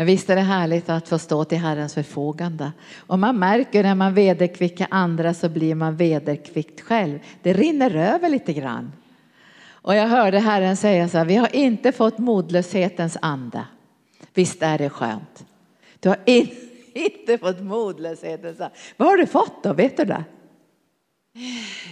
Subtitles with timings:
[0.00, 2.72] Men visst är det härligt att få stå till Herrens förfogande.
[3.06, 7.18] Och man märker när man vederkvickar andra så blir man vederkvickt själv.
[7.42, 8.92] Det rinner över lite grann.
[9.70, 13.64] Och jag hörde Herren säga så här, vi har inte fått modlöshetens ande.
[14.34, 15.46] Visst är det skönt?
[16.00, 16.48] Du har in,
[16.92, 18.74] inte fått modlöshetens ande.
[18.96, 19.72] Vad har du fått då?
[19.72, 20.24] Vet du det?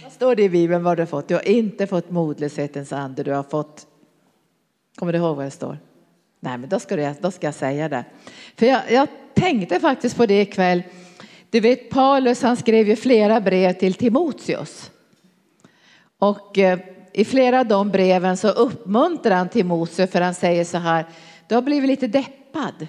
[0.03, 1.27] Vad står det i Bibeln vad du har fått?
[1.27, 3.87] Du har inte fått modlöshetens ande, du har fått...
[4.95, 5.77] Kommer du ihåg vad det står?
[6.39, 8.05] Nej, men då ska, du, då ska jag säga det.
[8.55, 10.83] För jag, jag tänkte faktiskt på det ikväll.
[11.49, 14.91] Du vet Paulus han skrev ju flera brev till Timoteus.
[16.19, 16.79] Och eh,
[17.13, 21.05] i flera av de breven så uppmuntrar han Timoteus för han säger så här,
[21.47, 22.87] du har blivit lite deppad.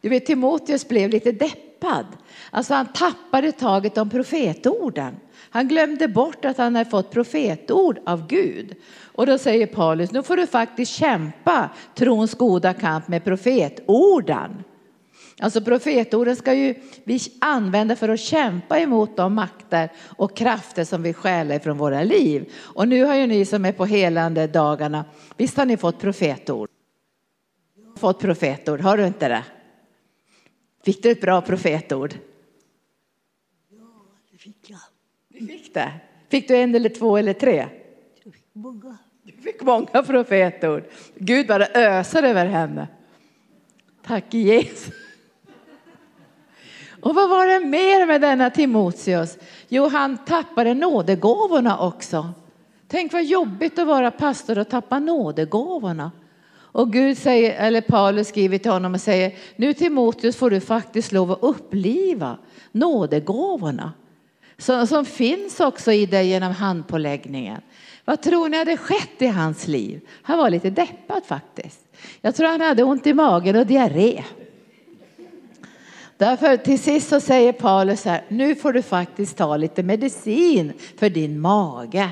[0.00, 2.06] Du vet Timoteus blev lite deppad.
[2.50, 5.16] Alltså han tappade taget om profetorden.
[5.50, 8.74] Han glömde bort att han hade fått profetord av Gud.
[9.02, 14.64] Och då säger Paulus, nu får du faktiskt kämpa trons goda kamp med profetorden.
[15.40, 16.74] Alltså profetorden ska ju
[17.04, 22.02] vi använda för att kämpa emot de makter och krafter som vi stjäla ifrån våra
[22.02, 22.52] liv.
[22.56, 25.04] Och nu har ju ni som är på helande dagarna,
[25.36, 26.68] visst har ni fått profetord?
[27.96, 29.44] Fått profetord, har du inte det?
[30.84, 32.14] Fick du ett bra profetord?
[33.70, 33.78] Ja,
[34.32, 34.80] det fick jag.
[35.28, 35.92] Du fick det?
[36.28, 37.68] Fick du en eller två eller tre?
[38.52, 38.96] Många.
[39.22, 40.82] Du fick många profetord.
[41.14, 42.88] Gud bara öser över henne.
[44.06, 44.94] Tack Jesus.
[47.00, 49.38] Och vad var det mer med denna Timoteus?
[49.68, 52.30] Jo, han tappade nådegåvorna också.
[52.88, 56.12] Tänk vad jobbigt att vara pastor och tappa nådegåvorna.
[56.72, 61.12] Och Gud säger, eller Paulus skriver till honom och säger, nu Timoteus får du faktiskt
[61.12, 62.38] lov att uppliva
[62.72, 63.92] nådegåvorna.
[64.60, 67.60] Som, som finns också i dig genom handpåläggningen.
[68.04, 70.00] Vad tror ni hade skett i hans liv?
[70.22, 71.80] Han var lite deppad faktiskt.
[72.20, 74.24] Jag tror han hade ont i magen och diarré.
[76.16, 81.10] Därför till sist så säger Paulus här, nu får du faktiskt ta lite medicin för
[81.10, 82.10] din mage.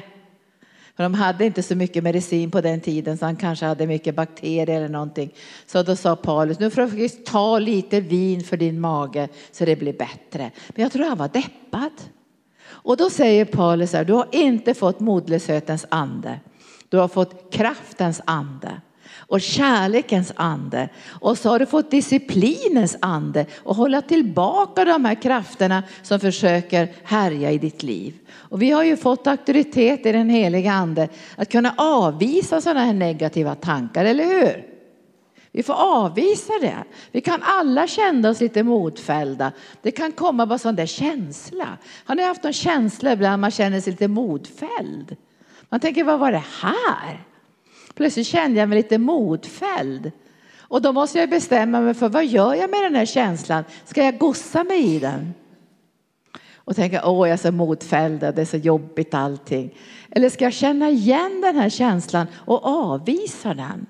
[0.96, 4.14] För de hade inte så mycket medicin på den tiden så han kanske hade mycket
[4.14, 5.34] bakterier eller någonting.
[5.66, 9.64] Så då sa Paulus, nu får du faktiskt ta lite vin för din mage så
[9.64, 10.50] det blir bättre.
[10.68, 11.92] Men jag tror han var deppad.
[12.82, 16.40] Och då säger Paulus här, du har inte fått modlöshetens ande.
[16.88, 18.80] Du har fått kraftens ande
[19.28, 20.88] och kärlekens ande.
[21.20, 26.88] Och så har du fått disciplinens ande och hålla tillbaka de här krafterna som försöker
[27.04, 28.14] härja i ditt liv.
[28.30, 32.92] Och vi har ju fått auktoritet i den heliga ande att kunna avvisa sådana här
[32.92, 34.77] negativa tankar, eller hur?
[35.52, 36.84] Vi får avvisa det.
[37.12, 39.52] Vi kan alla känna oss lite modfällda.
[39.82, 41.78] Det kan komma bara sån där känsla.
[42.04, 45.16] Har ni haft någon känsla ibland man känner sig lite modfälld?
[45.68, 47.24] Man tänker, vad var det här?
[47.94, 50.12] Plötsligt kände jag mig lite modfälld.
[50.60, 53.64] Och då måste jag bestämma mig för vad gör jag med den här känslan?
[53.84, 55.34] Ska jag gossa mig i den?
[56.54, 59.74] Och tänka, åh jag är så modfälld, det är så jobbigt allting.
[60.10, 63.86] Eller ska jag känna igen den här känslan och avvisa den?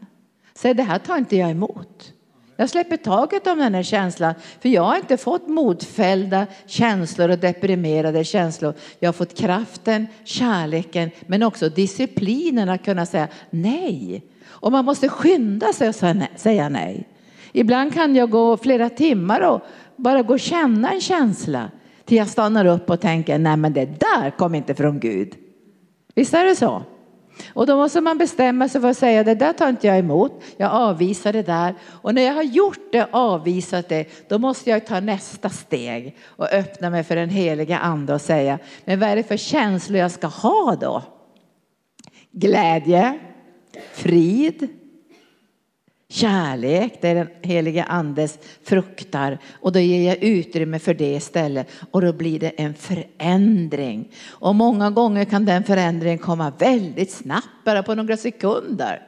[0.59, 2.13] Säg, det här tar inte jag emot.
[2.57, 7.39] Jag släpper taget om den här känslan, för jag har inte fått modfällda känslor och
[7.39, 8.75] deprimerade känslor.
[8.99, 14.25] Jag har fått kraften, kärleken, men också disciplinen att kunna säga nej.
[14.47, 17.09] Och man måste skynda sig att säga nej.
[17.53, 19.61] Ibland kan jag gå flera timmar och
[19.97, 21.71] bara gå och känna en känsla
[22.05, 25.35] till jag stannar upp och tänker, nej men det där kom inte från Gud.
[26.15, 26.83] Visst är det så?
[27.55, 30.43] Och då måste man bestämma sig för att säga det där tar inte jag emot.
[30.57, 31.75] Jag avvisar det där.
[31.85, 36.53] Och när jag har gjort det, avvisat det, då måste jag ta nästa steg och
[36.53, 40.11] öppna mig för den heliga ande och säga, men vad är det för känslor jag
[40.11, 41.03] ska ha då?
[42.33, 43.19] Glädje,
[43.93, 44.69] frid,
[46.11, 51.69] Kärlek, det är den heliga andes fruktar och då ger jag utrymme för det istället
[51.91, 54.13] och då blir det en förändring.
[54.29, 59.03] Och många gånger kan den förändringen komma väldigt snabbt, bara på några sekunder.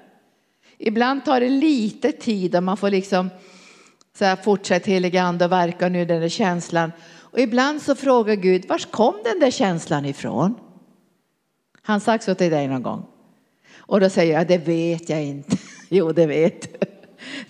[0.78, 3.30] Ibland tar det lite tid och man får liksom
[4.18, 6.92] så här, fortsätt heliga ande och verka nu den där känslan.
[7.18, 10.54] Och ibland så frågar Gud, var kom den där känslan ifrån?
[11.82, 13.06] Han sagt så till dig någon gång.
[13.76, 15.56] Och då säger jag, det vet jag inte.
[15.92, 16.86] Jo, det vet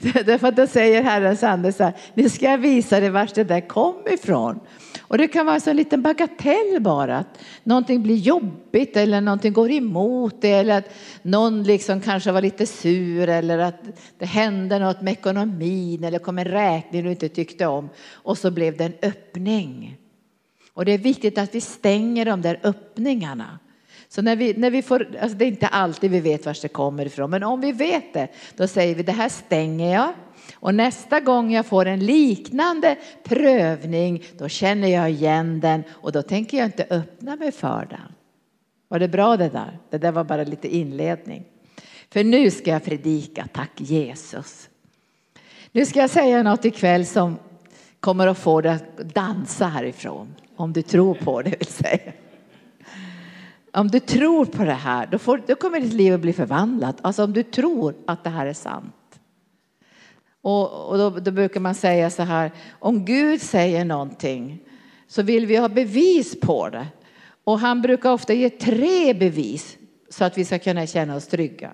[0.25, 3.45] Därför att då säger Herrens ande så här, nu ska jag visa dig vart det
[3.45, 4.61] där kom ifrån.
[5.01, 9.53] Och det kan vara så en liten bagatell bara, att någonting blir jobbigt eller någonting
[9.53, 13.83] går emot det eller att någon liksom kanske var lite sur eller att
[14.19, 18.51] det hände något med ekonomin eller kom en räkning du inte tyckte om och så
[18.51, 19.97] blev det en öppning.
[20.75, 23.59] Och det är viktigt att vi stänger de där öppningarna
[24.13, 26.69] så när vi, när vi får, alltså det är inte alltid vi vet var det
[26.69, 30.13] kommer ifrån, men om vi vet det, då säger vi det här stänger jag.
[30.55, 36.23] Och nästa gång jag får en liknande prövning, då känner jag igen den och då
[36.23, 38.15] tänker jag inte öppna mig för den.
[38.89, 39.79] Var det bra det där?
[39.91, 41.45] Det där var bara lite inledning.
[42.11, 44.69] För nu ska jag predika, tack Jesus.
[45.73, 47.39] Nu ska jag säga något ikväll som
[48.01, 50.35] kommer att få dig att dansa härifrån.
[50.57, 52.13] Om du tror på det vill säga.
[53.73, 56.97] Om du tror på det här, då, får, då kommer ditt liv att bli förvandlat.
[57.03, 58.95] Alltså om du tror att det här är sant.
[60.43, 64.63] Och, och då, då, brukar man säga så här, om Gud säger någonting
[65.09, 66.87] så vill vi ha bevis på det.
[67.45, 69.77] Och han brukar ofta ge tre bevis
[70.09, 71.73] så att vi ska kunna känna oss trygga.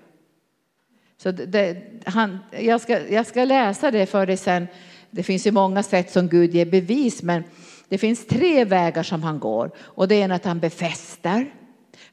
[1.17, 4.67] Så det, han, jag, ska, jag ska läsa det för dig sen.
[5.11, 7.43] Det finns ju många sätt som Gud ger bevis, men
[7.89, 9.71] det finns tre vägar som han går.
[9.79, 11.53] Och det är att han befäster,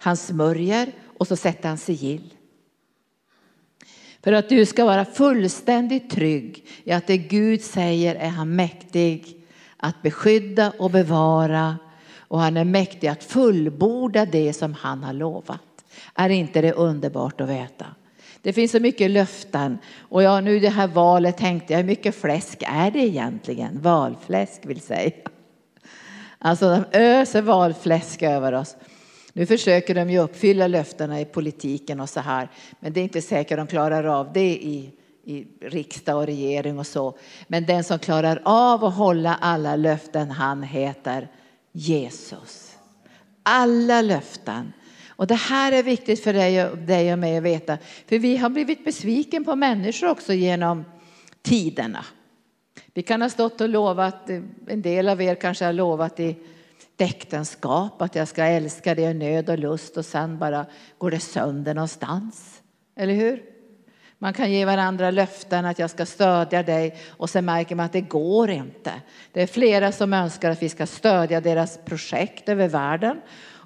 [0.05, 2.35] han smörjer och så sätter han sigill.
[4.23, 9.37] För att du ska vara fullständigt trygg i att det Gud säger är han mäktig
[9.77, 11.79] att beskydda och bevara
[12.19, 15.85] och han är mäktig att fullborda det som han har lovat.
[16.15, 17.87] Är inte det underbart att veta?
[18.43, 22.15] Det finns så mycket löften och ja, nu det här valet tänkte jag, hur mycket
[22.15, 23.81] fläsk är det egentligen?
[23.83, 25.11] Valfläsk vill säga.
[26.39, 28.77] Alltså de öser valfläsk över oss.
[29.37, 32.49] Nu försöker de ju uppfylla löftena i politiken och så här,
[32.81, 34.91] men det är inte säkert de klarar av det i,
[35.25, 37.19] i riksdag och regering och så.
[37.47, 41.29] Men den som klarar av att hålla alla löften, han heter
[41.73, 42.77] Jesus.
[43.43, 44.73] Alla löften.
[45.09, 48.37] Och det här är viktigt för dig och, dig och mig att veta, för vi
[48.37, 50.85] har blivit besviken på människor också genom
[51.43, 52.05] tiderna.
[52.95, 54.31] Vi kan ha stått och lovat,
[54.67, 56.37] en del av er kanske har lovat i
[56.99, 60.67] äktenskap, att jag ska älska det i nöd och lust och sen bara
[60.99, 62.63] går det sönder någonstans.
[62.97, 63.43] Eller hur?
[64.19, 67.93] Man kan ge varandra löften att jag ska stödja dig och sen märker man att
[67.93, 68.93] det går inte.
[69.33, 73.21] Det är flera som önskar att vi ska stödja deras projekt över världen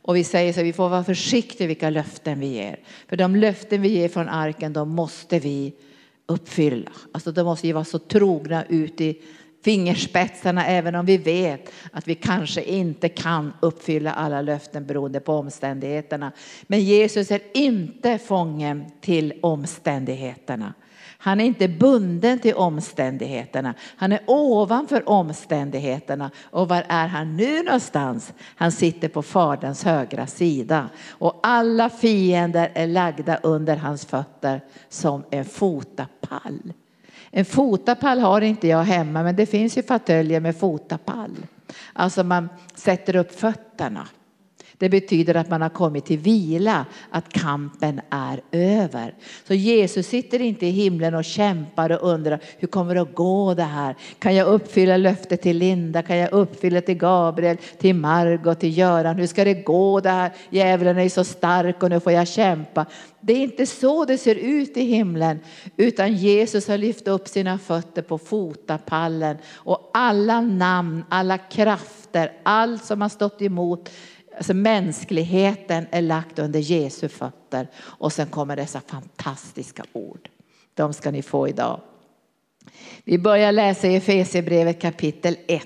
[0.09, 2.81] och vi säger så vi får vara försiktiga vilka löften vi ger.
[3.09, 5.75] För de löften vi ger från arken, de måste vi
[6.27, 6.91] uppfylla.
[7.13, 9.23] Alltså de måste vi vara så trogna ut i
[9.65, 15.33] fingerspetsarna även om vi vet att vi kanske inte kan uppfylla alla löften beroende på
[15.33, 16.33] omständigheterna.
[16.67, 20.75] Men Jesus är inte fången till omständigheterna.
[21.21, 23.75] Han är inte bunden till omständigheterna.
[23.97, 26.31] Han är ovanför omständigheterna.
[26.51, 28.33] Och var är han nu någonstans?
[28.57, 30.89] Han sitter på Faderns högra sida.
[31.11, 36.73] Och alla fiender är lagda under hans fötter som en fotapall.
[37.31, 41.37] En fotapall har inte jag hemma, men det finns ju fåtöljer med fotapall.
[41.93, 44.09] Alltså man sätter upp fötterna.
[44.79, 49.15] Det betyder att man har kommit till vila, att kampen är över.
[49.47, 53.55] Så Jesus sitter inte i himlen och kämpar och undrar hur kommer det att gå
[53.55, 53.97] det här?
[54.19, 56.03] Kan jag uppfylla löftet till Linda?
[56.03, 59.17] Kan jag uppfylla till Gabriel, till Margot, till Göran?
[59.17, 60.33] Hur ska det gå det här?
[60.51, 62.87] Djävulen är så stark och nu får jag kämpa.
[63.21, 65.41] Det är inte så det ser ut i himlen,
[65.77, 72.85] utan Jesus har lyft upp sina fötter på fotapallen och alla namn, alla krafter, allt
[72.85, 73.91] som har stått emot
[74.39, 80.29] Alltså mänskligheten är lagt under Jesu fötter och sen kommer dessa fantastiska ord.
[80.75, 81.81] De ska ni få idag.
[83.05, 85.65] Vi börjar läsa i Efesierbrevet kapitel 1.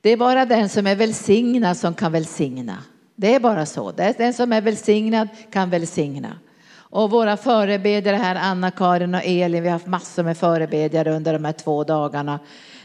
[0.00, 2.78] Det är bara den som är välsignad som kan välsigna.
[3.16, 3.92] Det är bara så.
[3.92, 6.38] Den som är välsignad kan välsigna.
[6.74, 11.44] Och våra förebedjare här, Anna-Karin och Elin, vi har haft massor med förebedjare under de
[11.44, 12.40] här två dagarna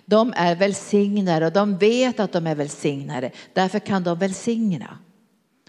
[0.10, 3.32] de är välsignade och de vet att de är välsignade.
[3.54, 4.98] Därför kan de välsigna.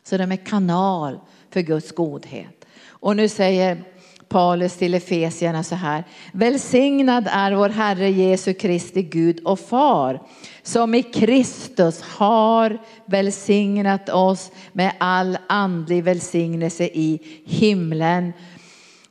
[0.03, 2.65] Så de är kanal för Guds godhet.
[2.89, 3.85] Och nu säger
[4.29, 6.05] Paulus till Efesierna så här.
[6.33, 10.23] Välsignad är vår Herre Jesu Kristi Gud och Far
[10.63, 18.33] som i Kristus har välsignat oss med all andlig välsignelse i himlen.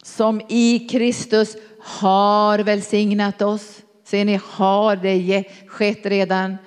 [0.03, 6.57] Som i Kristus har välsignat oss Ser ni, har det skett redan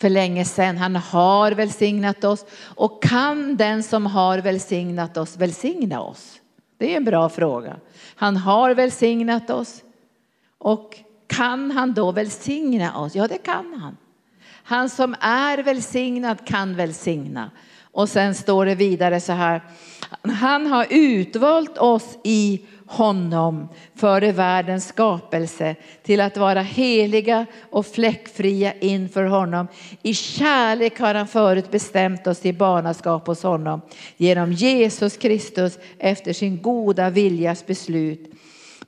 [0.00, 0.76] för länge sedan.
[0.76, 2.44] Han har välsignat oss.
[2.62, 6.40] Och kan den som har välsignat oss välsigna oss?
[6.78, 7.76] Det är en bra fråga.
[8.14, 9.82] Han har välsignat oss.
[10.58, 13.14] Och kan han då välsigna oss?
[13.14, 13.96] Ja, det kan han.
[14.64, 17.50] Han som är välsignad kan välsigna.
[17.82, 19.62] Och sen står det vidare så här.
[20.22, 28.72] Han har utvalt oss i honom före världens skapelse till att vara heliga och fläckfria
[28.80, 29.68] inför honom.
[30.02, 33.80] I kärlek har han förut bestämt oss till barnaskap hos honom
[34.16, 38.30] genom Jesus Kristus efter sin goda viljas beslut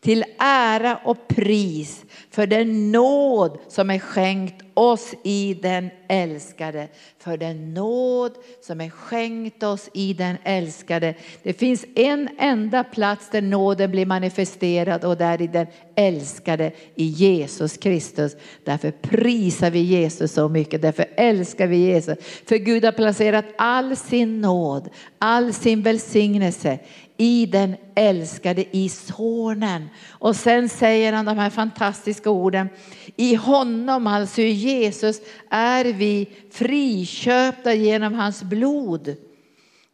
[0.06, 6.88] till ära och pris för den nåd som är skänkt oss i den älskade.
[7.18, 8.32] För den nåd
[8.62, 11.14] som är skänkt oss i den älskade.
[11.42, 17.04] Det finns en enda plats där nåden blir manifesterad och där i den älskade i
[17.04, 18.36] Jesus Kristus.
[18.64, 22.18] Därför prisar vi Jesus så mycket, därför älskar vi Jesus.
[22.44, 26.78] För Gud har placerat all sin nåd, all sin välsignelse
[27.16, 29.88] i den älskade, i sonen.
[30.08, 32.68] Och sen säger han de här fantastiska orden.
[33.16, 35.20] I honom, alltså i Jesus,
[35.50, 39.16] är vi friköpta genom hans blod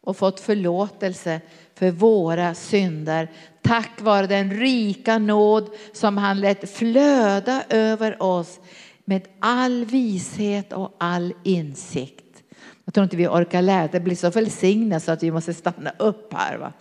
[0.01, 1.41] och fått förlåtelse
[1.75, 3.31] för våra synder.
[3.61, 8.59] Tack vare den rika nåd som han lät flöda över oss
[9.05, 12.43] med all vishet och all insikt.
[12.85, 15.91] Jag tror inte vi orkar lära, det blir så välsignat så att vi måste stanna
[15.99, 16.57] upp här.
[16.57, 16.73] Va?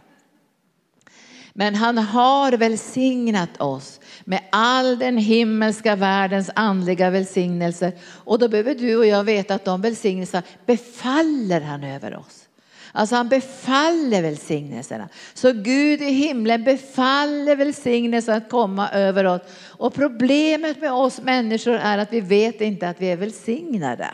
[1.55, 7.93] Men han har välsignat oss med all den himmelska världens andliga välsignelser.
[8.03, 12.49] Och då behöver du och jag veta att de välsignelserna befaller han över oss.
[12.93, 15.09] Alltså han befaller välsignelserna.
[15.35, 19.41] Så Gud i himlen befaller välsignelsen att komma över oss.
[19.61, 24.11] Och problemet med oss människor är att vi vet inte att vi är välsignade.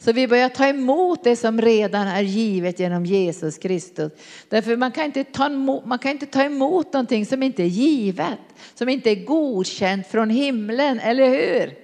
[0.00, 4.12] Så vi börjar ta emot det som redan är givet genom Jesus Kristus.
[4.48, 7.66] Därför man kan inte ta emot, man kan inte ta emot någonting som inte är
[7.66, 8.38] givet,
[8.74, 11.74] som inte är godkänt från himlen, eller hur?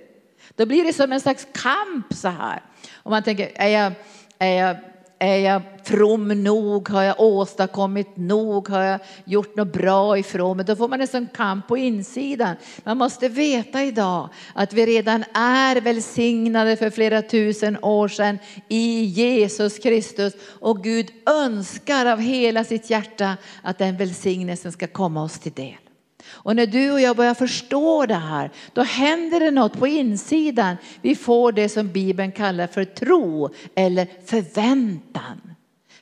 [0.56, 2.62] Då blir det som en slags kamp så här.
[2.94, 3.92] Och man tänker, är jag,
[4.38, 4.76] är jag
[5.24, 6.88] är jag from nog?
[6.88, 8.68] Har jag åstadkommit nog?
[8.68, 10.66] Har jag gjort något bra ifrån mig?
[10.66, 12.56] Då får man en sån kamp på insidan.
[12.84, 18.38] Man måste veta idag att vi redan är välsignade för flera tusen år sedan
[18.68, 20.34] i Jesus Kristus.
[20.60, 25.83] Och Gud önskar av hela sitt hjärta att den välsignelsen ska komma oss till del.
[26.26, 30.76] Och när du och jag börjar förstå det här, då händer det något på insidan.
[31.02, 35.40] Vi får det som Bibeln kallar för tro eller förväntan.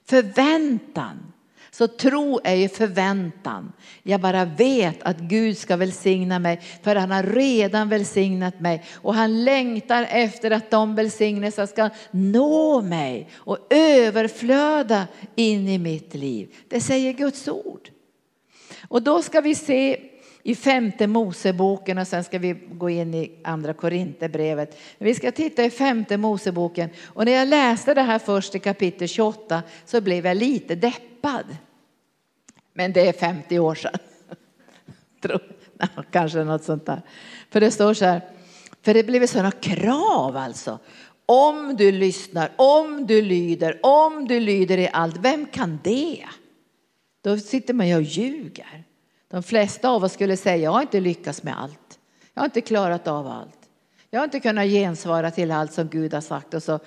[0.09, 1.33] Förväntan.
[1.75, 3.73] Så tro är ju förväntan.
[4.03, 9.15] Jag bara vet att Gud ska välsigna mig för han har redan välsignat mig och
[9.15, 16.55] han längtar efter att de välsignelserna ska nå mig och överflöda in i mitt liv.
[16.69, 17.91] Det säger Guds ord.
[18.89, 20.12] Och då ska vi se
[20.43, 24.79] i femte Moseboken och sen ska vi gå in i andra Korinthierbrevet.
[24.99, 29.09] Vi ska titta i femte Moseboken och när jag läste det här först i kapitel
[29.09, 31.57] 28 så blev jag lite deppad.
[32.75, 33.99] Men det är 50 år sedan.
[36.11, 37.03] Kanske något sånt där.
[37.51, 38.21] För det står så här,
[38.83, 40.79] för det blev sådana krav alltså.
[41.27, 46.25] Om du lyssnar, om du lyder, om du lyder i allt, vem kan det?
[47.23, 48.85] Då sitter man ju och ljuger.
[49.33, 51.99] De flesta av oss skulle säga, jag har inte lyckats med allt.
[52.35, 53.59] Jag har inte klarat av allt.
[54.11, 56.55] Jag har inte kunnat gensvara till allt som Gud har sagt.
[56.55, 56.79] Och så,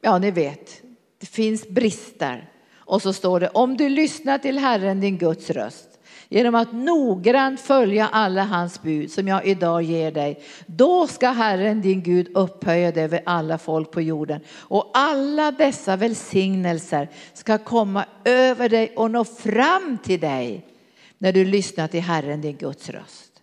[0.00, 0.82] ja, ni vet,
[1.20, 2.50] det finns brister.
[2.74, 5.88] Och så står det, om du lyssnar till Herren din Guds röst
[6.28, 10.42] genom att noggrant följa alla hans bud som jag idag ger dig.
[10.66, 15.96] Då ska Herren din Gud upphöja dig över alla folk på jorden och alla dessa
[15.96, 20.66] välsignelser ska komma över dig och nå fram till dig
[21.20, 23.42] när du lyssnar till Herren, din Guds röst.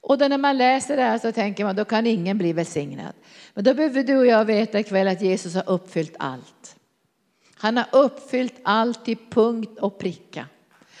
[0.00, 3.12] Och då när man läser det här så tänker man då kan ingen bli välsignad.
[3.54, 6.76] Men då behöver du och jag veta ikväll att Jesus har uppfyllt allt.
[7.54, 10.46] Han har uppfyllt allt till punkt och pricka.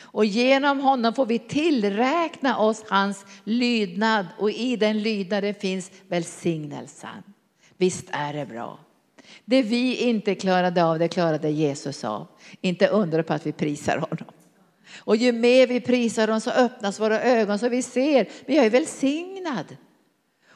[0.00, 7.22] Och genom honom får vi tillräkna oss hans lydnad och i den lydnaden finns välsignelsen.
[7.76, 8.78] Visst är det bra.
[9.44, 12.26] Det vi inte klarade av, det klarade Jesus av.
[12.60, 14.34] Inte undra på att vi prisar honom.
[14.98, 18.66] Och ju mer vi prisar honom så öppnas våra ögon så vi ser, men jag
[18.66, 19.76] är välsignad.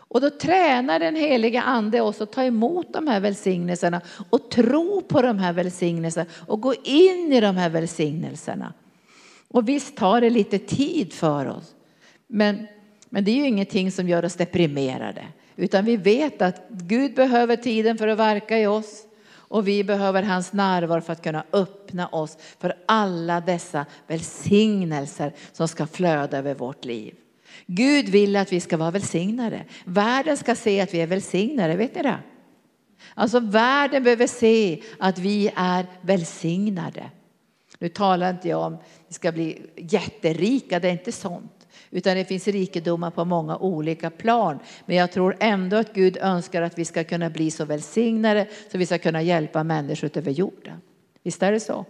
[0.08, 4.00] Och då tränar den heliga ande oss att ta emot de här välsignelserna
[4.30, 8.72] och tro på de här välsignelserna och gå in i de här välsignelserna.
[9.48, 11.74] Och visst tar det lite tid för oss,
[12.26, 12.66] men,
[13.08, 15.26] men det är ju ingenting som gör oss deprimerade.
[15.56, 19.05] Utan vi vet att Gud behöver tiden för att verka i oss.
[19.48, 25.68] Och vi behöver hans närvaro för att kunna öppna oss för alla dessa välsignelser som
[25.68, 27.14] ska flöda över vårt liv.
[27.66, 29.64] Gud vill att vi ska vara välsignade.
[29.84, 32.18] Världen ska se att vi är välsignade, vet ni det?
[33.14, 37.10] Alltså världen behöver se att vi är välsignade.
[37.78, 41.55] Nu talar inte jag om att vi ska bli jätterika, det är inte sånt.
[41.90, 44.58] Utan det finns rikedomar på många olika plan.
[44.86, 48.78] Men jag tror ändå att Gud önskar att vi ska kunna bli så välsignade så
[48.78, 50.80] vi ska kunna hjälpa människor över jorden.
[51.22, 51.84] Visst är det så?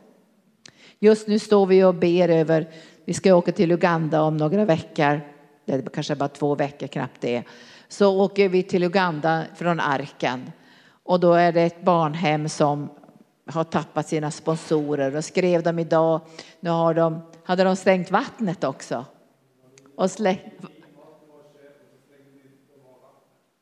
[0.99, 2.69] Just nu står vi och ber över,
[3.05, 5.21] vi ska åka till Uganda om några veckor,
[5.65, 7.43] det är kanske bara två veckor knappt det.
[7.89, 10.53] Så åker vi till Uganda från Arken
[11.05, 12.89] och då är det ett barnhem som
[13.47, 16.21] har tappat sina sponsorer och skrev de idag,
[16.61, 19.05] nu har de, hade de stängt vattnet också.
[19.97, 20.45] Och släck...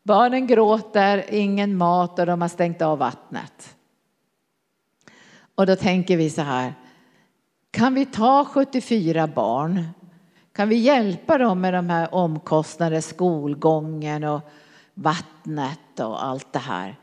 [0.03, 3.77] Barnen gråter, ingen mat och de har stängt av vattnet.
[5.55, 6.75] Och då tänker vi så här,
[7.71, 9.89] kan vi ta 74 barn?
[10.53, 14.41] Kan vi hjälpa dem med de här omkostnaderna, skolgången och
[14.95, 16.97] vattnet och allt det här?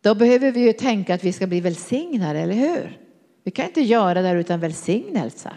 [0.00, 3.00] Då behöver vi ju tänka att vi ska bli välsignade, eller hur?
[3.44, 5.52] Vi kan inte göra det utan välsignelse.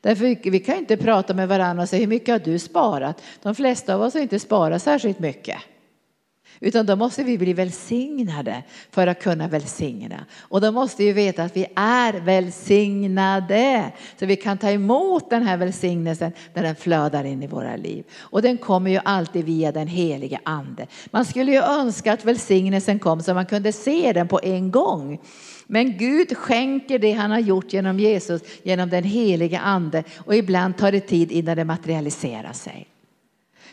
[0.00, 3.22] Därför vi kan inte prata med varandra och säga hur mycket har du sparat?
[3.42, 5.58] De flesta av oss har inte sparat särskilt mycket.
[6.62, 10.24] Utan då måste vi bli välsignade för att kunna välsigna.
[10.38, 13.92] Och då måste vi veta att vi är välsignade.
[14.18, 18.04] Så vi kan ta emot den här välsignelsen när den flödar in i våra liv.
[18.18, 20.86] Och den kommer ju alltid via den helige ande.
[21.10, 25.20] Man skulle ju önska att välsignelsen kom så man kunde se den på en gång.
[25.72, 30.04] Men Gud skänker det han har gjort genom Jesus, genom den helige ande.
[30.18, 32.86] Och ibland tar det tid innan det materialiserar sig.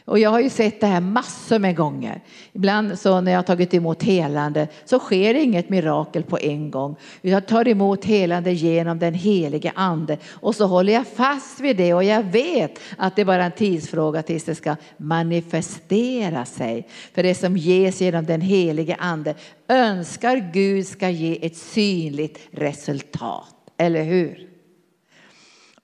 [0.08, 2.22] Och jag har ju sett det här massor med gånger.
[2.54, 6.96] Ibland så när jag har tagit emot helande så sker inget mirakel på en gång.
[7.22, 11.94] Jag tar emot helande genom den helige ande och så håller jag fast vid det
[11.94, 16.88] och jag vet att det är bara en tidsfråga tills det ska manifestera sig.
[17.14, 19.36] För det som ges genom den helige ande
[19.68, 23.56] önskar Gud ska ge ett synligt resultat.
[23.78, 24.47] Eller hur?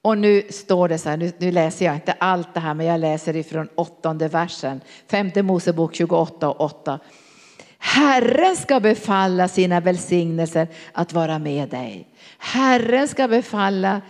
[0.06, 2.86] Och nu står det så här, nu, nu, läser jag inte allt det här, men
[2.86, 7.00] jag läser ifrån åttonde versen, femte Mosebok 28 och 8.
[7.78, 12.08] Herren ska befalla sina välsignelser att vara med dig.
[12.38, 14.02] Herren ska befalla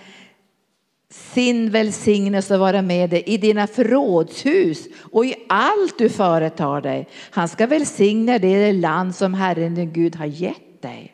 [1.09, 7.07] sin välsignelse att vara med dig i dina förrådshus och i allt du företar dig.
[7.31, 11.12] Han ska välsigna det land som Herren din Gud har gett dig.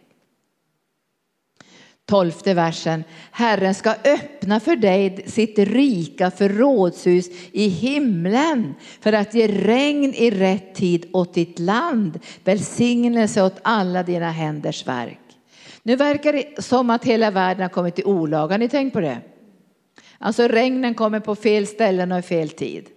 [2.09, 3.03] Tolfte versen.
[3.31, 10.31] Herren ska öppna för dig sitt rika förrådshus i himlen för att ge regn i
[10.31, 15.19] rätt tid åt ditt land, välsignelse åt alla dina händers verk.
[15.83, 18.53] Nu verkar det som att hela världen har kommit i olaga.
[18.53, 19.17] Har ni tänkt på det?
[20.17, 22.89] Alltså regnen kommer på fel ställen och i fel tid.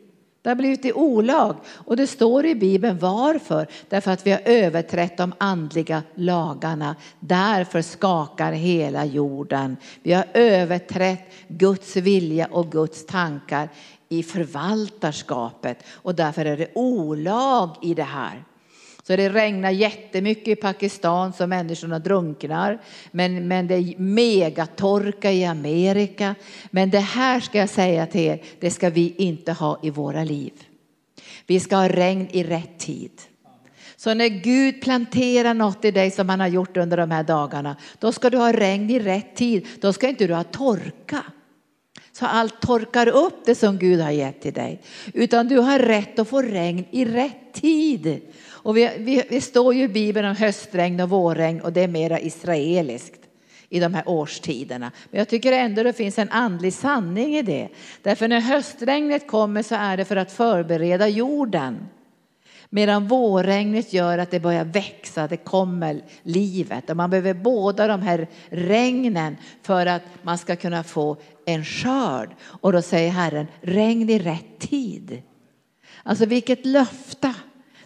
[0.43, 3.67] Det har blivit i olag och det står i Bibeln varför.
[3.89, 6.97] Därför att vi har överträtt de andliga lagarna.
[7.21, 9.77] Därför skakar hela jorden.
[10.03, 13.69] Vi har överträtt Guds vilja och Guds tankar
[14.09, 18.45] i förvaltarskapet och därför är det olag i det här.
[19.07, 22.81] Så det regnar jättemycket i Pakistan så människorna drunknar.
[23.11, 26.35] Men, men det är megatorka i Amerika.
[26.71, 30.25] Men det här ska jag säga till er, det ska vi inte ha i våra
[30.25, 30.53] liv.
[31.47, 33.11] Vi ska ha regn i rätt tid.
[33.97, 37.77] Så när Gud planterar något i dig som han har gjort under de här dagarna,
[37.99, 39.67] då ska du ha regn i rätt tid.
[39.81, 41.25] Då ska inte du ha torka.
[42.13, 44.83] Så allt torkar upp det som Gud har gett till dig.
[45.15, 48.21] Utan du har rätt att få regn i rätt tid.
[48.63, 51.89] Och vi, vi, vi står ju i Bibeln om höstregn och vårregn och det är
[51.89, 53.21] mera israeliskt
[53.69, 54.93] i de här årstiderna.
[55.11, 57.69] Men jag tycker ändå det finns en andlig sanning i det.
[58.03, 61.89] Därför när höstregnet kommer så är det för att förbereda jorden.
[62.71, 66.91] Medan vårregnet gör att det börjar växa, det kommer livet.
[66.91, 72.31] Och man behöver båda de här regnen för att man ska kunna få en skörd.
[72.43, 75.23] Och då säger Herren, regn i rätt tid.
[76.03, 77.35] Alltså vilket löfte.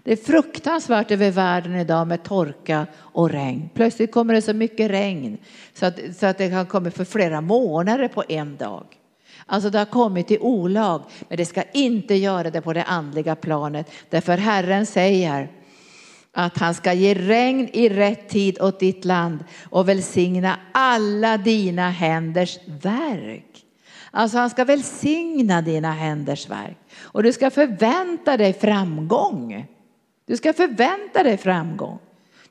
[0.07, 3.69] Det är fruktansvärt över världen idag med torka och regn.
[3.75, 5.39] Plötsligt kommer det så mycket regn
[5.75, 8.87] så att, så att det kan komma för flera månader på en dag.
[9.47, 13.37] Alltså det har kommit i olag, men det ska inte göra det på det andliga
[13.37, 13.91] planet.
[14.11, 15.51] Därför Herren säger
[16.33, 21.91] att han ska ge regn i rätt tid åt ditt land och välsigna alla dina
[21.91, 23.65] händers verk.
[24.11, 29.67] Alltså han ska välsigna dina händers verk och du ska förvänta dig framgång.
[30.27, 31.99] Du ska förvänta dig framgång.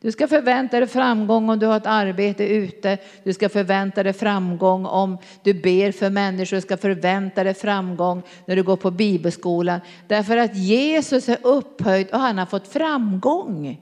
[0.02, 2.98] Du ska förvänta dig framgång om du har ett arbete ute.
[3.24, 6.58] Du ska förvänta dig framgång om du ber för människor.
[6.58, 9.80] Du ska förvänta dig framgång när du går på bibelskolan.
[10.08, 13.82] Därför att Jesus är upphöjd och han har fått framgång.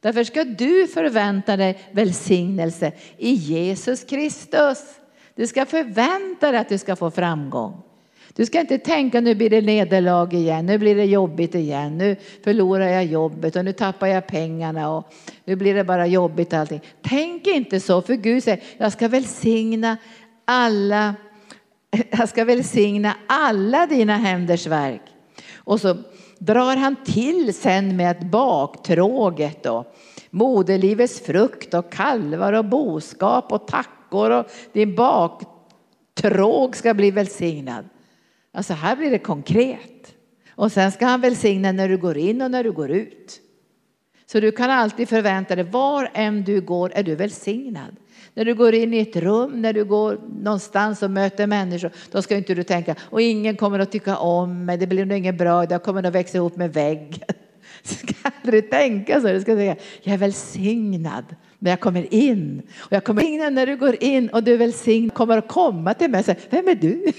[0.00, 4.78] Därför ska du förvänta dig välsignelse i Jesus Kristus.
[5.34, 7.82] Du ska förvänta dig att du ska få framgång.
[8.34, 12.16] Du ska inte tänka nu blir det nederlag igen, nu blir det jobbigt igen, nu
[12.44, 15.12] förlorar jag jobbet och nu tappar jag pengarna och
[15.44, 16.80] nu blir det bara jobbigt allting.
[17.02, 19.96] Tänk inte så, för Gud säger jag ska välsigna
[20.44, 21.14] alla,
[22.10, 25.02] jag ska välsigna alla dina händers verk.
[25.56, 25.96] Och så
[26.38, 29.84] drar han till sen med ett baktråget då.
[30.30, 37.84] Moderlivets frukt och kalvar och boskap och tackor och din baktråg ska bli välsignad.
[38.52, 40.14] Alltså här blir det konkret.
[40.50, 43.40] Och sen ska han välsigna när du går in och när du går ut.
[44.26, 47.96] Så du kan alltid förvänta dig, var än du går är du välsignad.
[48.34, 52.22] När du går in i ett rum, när du går någonstans och möter människor, då
[52.22, 55.38] ska inte du tänka, och ingen kommer att tycka om mig, det blir nog inget
[55.38, 57.20] bra, jag kommer att växa ihop med väggen.
[57.82, 61.24] Du ska aldrig tänka så, du ska tänka, jag är välsignad
[61.58, 62.62] när jag kommer in.
[62.78, 65.94] Och jag kommer in när du går in och du är välsignad, kommer att komma
[65.94, 67.12] till mig och säga, vem är du?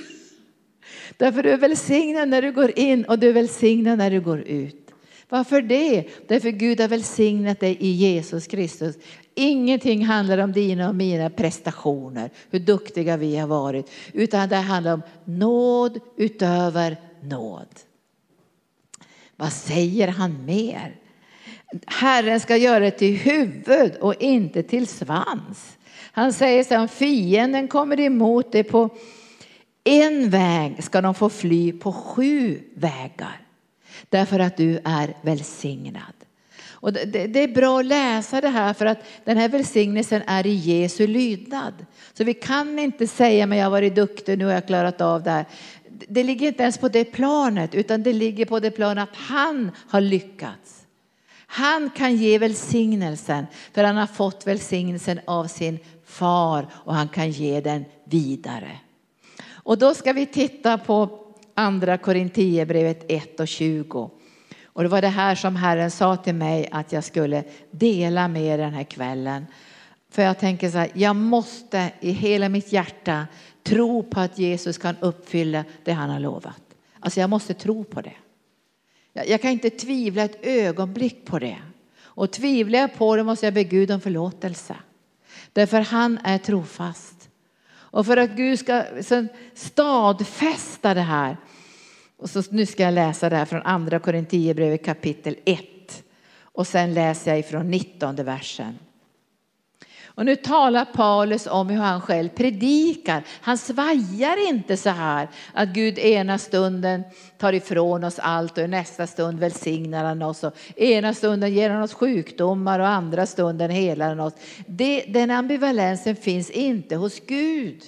[1.21, 4.39] Därför du är välsignad när du går in och du är välsignad när du går
[4.39, 4.91] ut.
[5.29, 6.05] Varför det?
[6.27, 8.95] Därför Gud har välsignat dig i Jesus Kristus.
[9.35, 14.93] Ingenting handlar om dina och mina prestationer, hur duktiga vi har varit, utan det handlar
[14.93, 17.79] om nåd utöver nåd.
[19.35, 20.95] Vad säger han mer?
[21.85, 25.77] Herren ska göra det till huvud och inte till svans.
[26.11, 28.89] Han säger så här, om fienden kommer emot dig på
[29.83, 33.41] en väg ska de få fly på sju vägar.
[34.09, 36.13] Därför att du är välsignad.
[36.81, 40.47] Och det, det, är bra att läsa det här för att den här välsignelsen är
[40.47, 41.73] i Jesu lydnad.
[42.13, 45.23] Så vi kan inte säga men jag har varit duktig, nu har jag klarat av
[45.23, 45.45] det här.
[45.89, 49.71] Det ligger inte ens på det planet utan det ligger på det planet att han
[49.89, 50.81] har lyckats.
[51.47, 57.31] Han kan ge välsignelsen för han har fått välsignelsen av sin far och han kan
[57.31, 58.71] ge den vidare.
[59.63, 61.19] Och då ska vi titta på
[61.53, 64.11] andra Korintierbrevet 1 och 20.
[64.65, 68.59] Och det var det här som Herren sa till mig att jag skulle dela med
[68.59, 69.45] den här kvällen.
[70.09, 73.27] För jag tänker så här, jag måste i hela mitt hjärta
[73.63, 76.61] tro på att Jesus kan uppfylla det han har lovat.
[76.99, 78.13] Alltså jag måste tro på det.
[79.13, 81.57] Jag kan inte tvivla ett ögonblick på det.
[82.01, 84.75] Och tvivlar jag på det måste jag be Gud om förlåtelse.
[85.53, 87.10] Därför han är trofast.
[87.91, 88.83] Och för att Gud ska
[89.53, 91.37] stadfästa det här.
[92.17, 96.03] Och så, nu ska jag läsa det här från andra Korinthierbrevet kapitel 1.
[96.41, 98.77] Och sen läser jag ifrån 19 versen.
[100.15, 103.23] Och nu talar Paulus om hur han själv predikar.
[103.41, 107.03] Han svajar inte så här att Gud ena stunden
[107.37, 110.43] tar ifrån oss allt och i nästa stund välsignar han oss.
[110.43, 114.33] Och ena stunden ger han oss sjukdomar och andra stunden helar han oss.
[114.67, 117.81] Det, den ambivalensen finns inte hos Gud.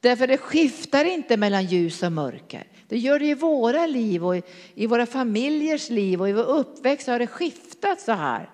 [0.00, 2.64] Därför det skiftar inte mellan ljus och mörker.
[2.88, 4.42] Det gör det i våra liv och i,
[4.74, 8.50] i våra familjers liv och i vår uppväxt har det skiftat så här.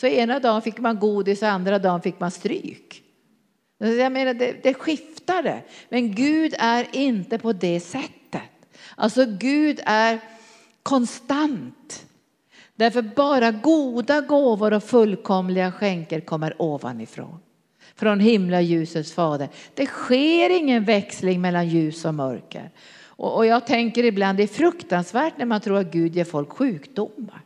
[0.00, 3.02] Så ena dagen fick man godis och andra dagen fick man stryk.
[3.78, 5.62] Jag menar, det, det skiftade.
[5.88, 8.42] Men Gud är inte på det sättet.
[8.96, 10.18] Alltså Gud är
[10.82, 12.06] konstant.
[12.74, 17.38] Därför bara goda gåvor och fullkomliga skänker kommer ovanifrån.
[17.94, 19.48] Från himla ljusets fader.
[19.74, 22.70] Det sker ingen växling mellan ljus och mörker.
[23.02, 26.50] Och, och jag tänker ibland det är fruktansvärt när man tror att Gud ger folk
[26.50, 27.42] sjukdomar.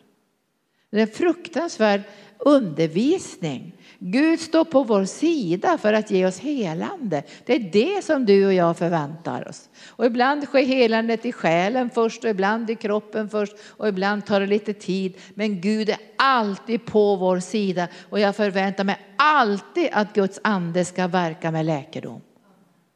[0.91, 2.01] Det är fruktansvärt
[2.45, 3.73] undervisning.
[3.99, 7.23] Gud står på vår sida för att ge oss helande.
[7.47, 9.69] Det är det som du och jag förväntar oss.
[9.89, 14.41] Och ibland sker helandet i själen först och ibland i kroppen först och ibland tar
[14.41, 15.17] det lite tid.
[15.35, 20.85] Men Gud är alltid på vår sida och jag förväntar mig alltid att Guds ande
[20.85, 22.21] ska verka med läkedom.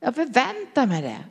[0.01, 1.25] Jag förväntar mig det.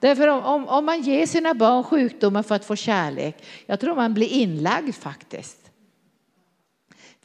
[0.00, 3.94] Därför om, om, om man ger sina barn sjukdomar för att få kärlek, jag tror
[3.94, 5.67] man blir inlagd faktiskt.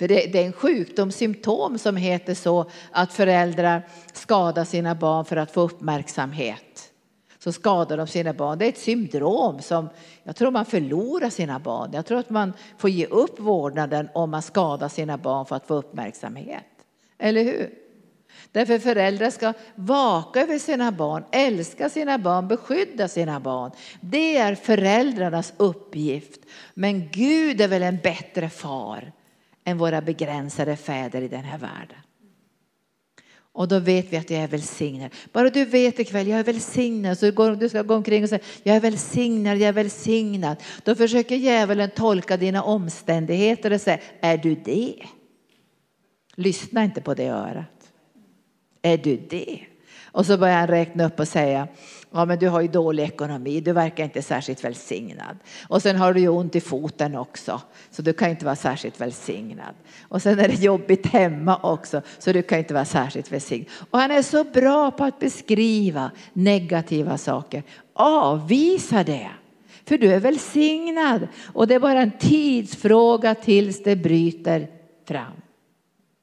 [0.03, 5.37] För det, det är en sjukdomssymptom som heter så att föräldrar skadar sina barn för
[5.37, 6.91] att få uppmärksamhet.
[7.39, 8.57] Så skadar de sina barn.
[8.57, 9.89] Det är ett syndrom som
[10.23, 11.89] jag tror man förlorar sina barn.
[11.93, 15.67] Jag tror att man får ge upp vårdnaden om man skadar sina barn för att
[15.67, 16.65] få uppmärksamhet.
[17.17, 17.69] Eller hur?
[18.51, 23.71] Därför föräldrar ska vaka över sina barn, älska sina barn, beskydda sina barn.
[24.01, 26.41] Det är föräldrarnas uppgift.
[26.73, 29.11] Men Gud är väl en bättre far
[29.65, 31.97] än våra begränsade fäder i den här världen.
[33.53, 35.11] Och då vet vi att jag är välsignad.
[35.31, 37.19] Bara du vet ikväll, jag är välsignad.
[37.19, 40.57] Så du ska gå omkring och säga, jag är välsignad, jag är välsignad.
[40.83, 44.95] Då försöker djävulen tolka dina omständigheter och säga, är du det?
[46.35, 47.91] Lyssna inte på det örat.
[48.81, 49.59] Är du det?
[50.03, 51.67] Och så börjar han räkna upp och säga,
[52.13, 55.37] ja men du har ju dålig ekonomi, du verkar inte särskilt välsignad.
[55.67, 59.01] Och sen har du ju ont i foten också, så du kan inte vara särskilt
[59.01, 59.75] välsignad.
[60.01, 63.67] Och sen är det jobbigt hemma också, så du kan inte vara särskilt välsignad.
[63.89, 67.63] Och han är så bra på att beskriva negativa saker.
[67.93, 69.29] Avvisa det.
[69.85, 74.67] För du är välsignad och det är bara en tidsfråga tills det bryter
[75.07, 75.33] fram.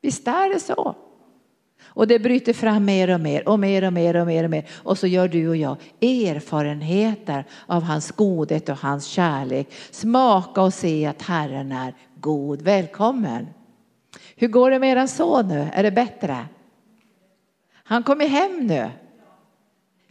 [0.03, 0.97] Visst är det så?
[1.93, 4.65] Och det bryter fram mer och mer och mer och mer och mer och mer.
[4.71, 9.69] Och så gör du och jag erfarenheter av hans godhet och hans kärlek.
[9.91, 12.63] Smaka och se att Herren är god.
[12.63, 13.47] Välkommen.
[14.37, 15.69] Hur går det med er son nu?
[15.73, 16.47] Är det bättre?
[17.73, 18.91] Han kommer hem nu.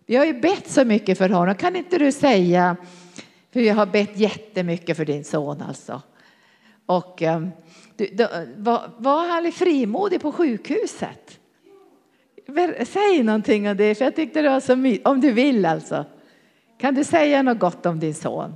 [0.05, 1.55] Vi har ju bett så mycket för honom.
[1.55, 2.75] Kan inte du säga,
[3.53, 6.01] för vi har bett jättemycket för din son alltså.
[6.85, 7.51] Och um,
[7.95, 11.38] du, då, var, var han frimodig på sjukhuset?
[12.85, 15.07] Säg någonting om det, för jag tyckte det var så mysigt.
[15.07, 16.05] Om du vill alltså.
[16.77, 18.55] Kan du säga något gott om din son?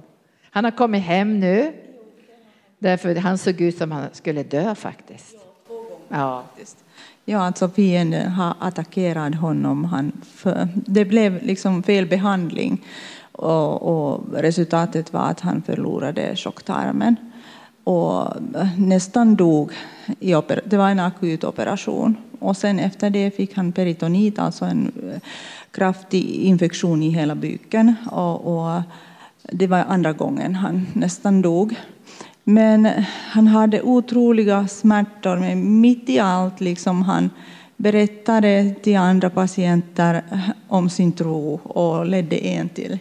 [0.52, 1.74] Han har kommit hem nu.
[2.80, 5.36] Därför han såg ut som han skulle dö faktiskt.
[6.10, 6.44] Ja.
[7.26, 9.86] Ja, alltså fienden har attackerat honom.
[9.86, 12.86] Han för, det blev liksom fel behandling
[13.32, 17.16] och, och, resultatet var att han förlorade tjocktarmen
[17.84, 19.72] och eh, nästan dog.
[20.20, 24.92] I det var en akut operation och sen efter det fick han peritonit, alltså en
[25.12, 25.20] eh,
[25.72, 27.96] kraftig infektion i hela buken.
[28.12, 28.82] Och, och
[29.52, 31.76] det var andra gången han nästan dog.
[32.44, 32.90] Men
[33.30, 37.30] han hade otroliga smärtor, men mitt i allt liksom han
[37.78, 40.24] berättade till andra patienter
[40.68, 43.00] om sin tro och ledde en till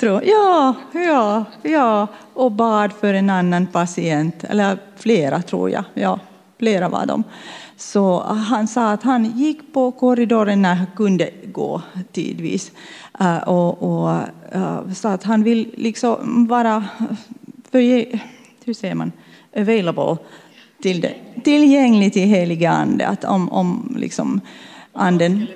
[0.00, 0.20] tro.
[0.24, 5.84] Ja, ja, ja, och bad för en annan patient, eller flera tror jag.
[5.94, 6.18] Ja,
[6.58, 7.24] flera var de.
[7.76, 12.72] Så han sa att han gick på korridoren när han kunde gå tidvis.
[13.20, 14.10] Uh, och, och
[14.52, 16.84] eh, sa att han vill liksom vara
[17.70, 17.78] för,
[18.64, 19.12] hur säger man,
[19.56, 20.16] available
[20.82, 23.06] till det, tillgänglig till heliga ande.
[23.06, 24.40] Att om, om liksom
[24.92, 25.46] anden,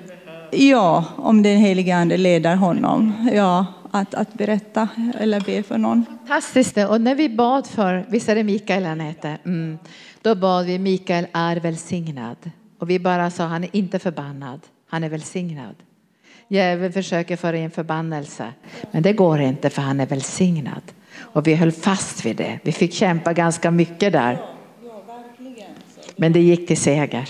[0.50, 3.30] ja, om den heliga ande leder honom.
[3.32, 6.04] Ja, att, att berätta eller be för någon.
[6.06, 6.76] Fantastiskt.
[6.76, 9.38] Och när vi bad för, visst är det Mikael han heter?
[9.44, 9.78] Mm.
[10.22, 12.50] Då bad vi Mikael är välsignad.
[12.78, 15.74] Och vi bara sa han är inte förbannad, han är välsignad.
[16.48, 18.52] Djävulen försöker föra in förbannelse,
[18.90, 20.82] men det går inte för han är välsignad.
[21.18, 22.58] Och vi höll fast vid det.
[22.62, 24.38] Vi fick kämpa ganska mycket där.
[26.16, 27.28] Men det gick till seger.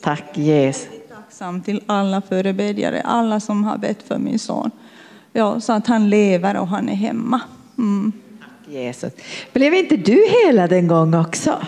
[0.00, 0.88] Tack Jesus.
[0.92, 4.70] Jag är Tacksam till alla förebedjare, alla som har bett för min son.
[5.32, 7.40] Ja, så att han lever och han är hemma.
[7.78, 8.12] Mm.
[8.68, 9.12] Jesus.
[9.52, 11.58] Blev inte du helad en gång också?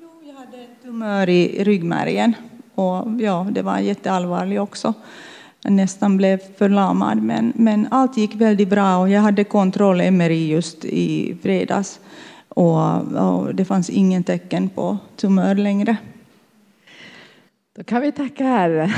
[0.00, 2.34] Jo, jag hade en tumör i ryggmärgen
[2.74, 4.94] och ja, det var jätteallvarligt också.
[5.62, 10.48] Jag nästan blev förlamad, men, men allt gick väldigt bra och jag hade kontroll MRI
[10.48, 12.00] just i fredags
[12.48, 15.96] och, och det fanns ingen tecken på tumör längre.
[17.76, 18.92] Då kan vi tacka Herren.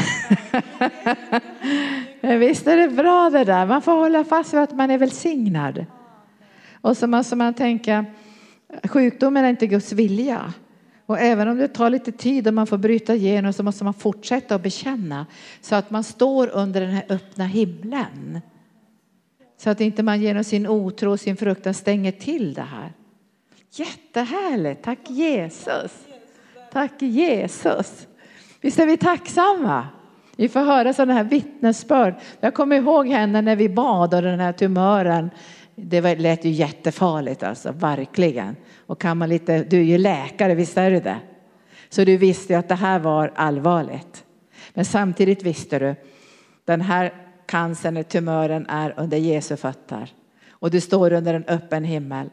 [2.40, 5.86] Visst är det bra det där, man får hålla fast vid att man är välsignad.
[6.84, 8.04] Och så måste man tänka,
[8.84, 10.52] sjukdomen är inte Guds vilja.
[11.06, 13.94] Och även om det tar lite tid och man får bryta igenom så måste man
[13.94, 15.26] fortsätta att bekänna
[15.60, 18.40] så att man står under den här öppna himlen.
[19.56, 22.92] Så att inte man genom sin otro och sin fruktan stänger till det här.
[23.70, 25.92] Jättehärligt, tack Jesus.
[26.72, 28.06] Tack Jesus.
[28.60, 29.88] Visst är vi tacksamma?
[30.36, 32.14] Vi får höra sådana här vittnesbörd.
[32.40, 35.30] Jag kommer ihåg henne när vi bad och den här tumören
[35.76, 38.56] det var, lät ju jättefarligt alltså, verkligen.
[38.86, 41.20] Och kan man lite, du är ju läkare, visst är du det?
[41.88, 44.24] Så du visste ju att det här var allvarligt.
[44.74, 45.94] Men samtidigt visste du,
[46.64, 47.12] den här
[47.46, 50.12] cancern, tumören är under Jesu fötter.
[50.50, 52.30] Och du står under en öppen himmel.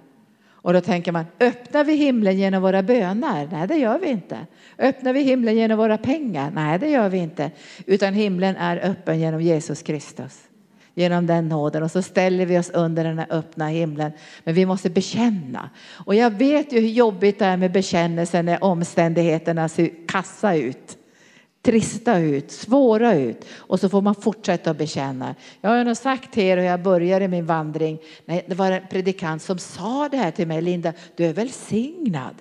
[0.64, 3.50] Och då tänker man, öppnar vi himlen genom våra böner?
[3.52, 4.40] Nej, det gör vi inte.
[4.78, 6.52] Öppnar vi himlen genom våra pengar?
[6.52, 7.52] Nej, det gör vi inte.
[7.86, 10.51] Utan himlen är öppen genom Jesus Kristus
[10.94, 14.12] genom den nåden och så ställer vi oss under den här öppna himlen.
[14.44, 15.70] Men vi måste bekänna.
[16.06, 20.98] Och jag vet ju hur jobbigt det är med bekännelsen när omständigheterna ser kassa ut.
[21.64, 25.36] Trista ut, svåra ut och så får man fortsätta att bekänna.
[25.62, 28.00] Jag har nog sagt till er hur jag började min vandring.
[28.26, 32.36] Det var en predikant som sa det här till mig, Linda, du är välsignad.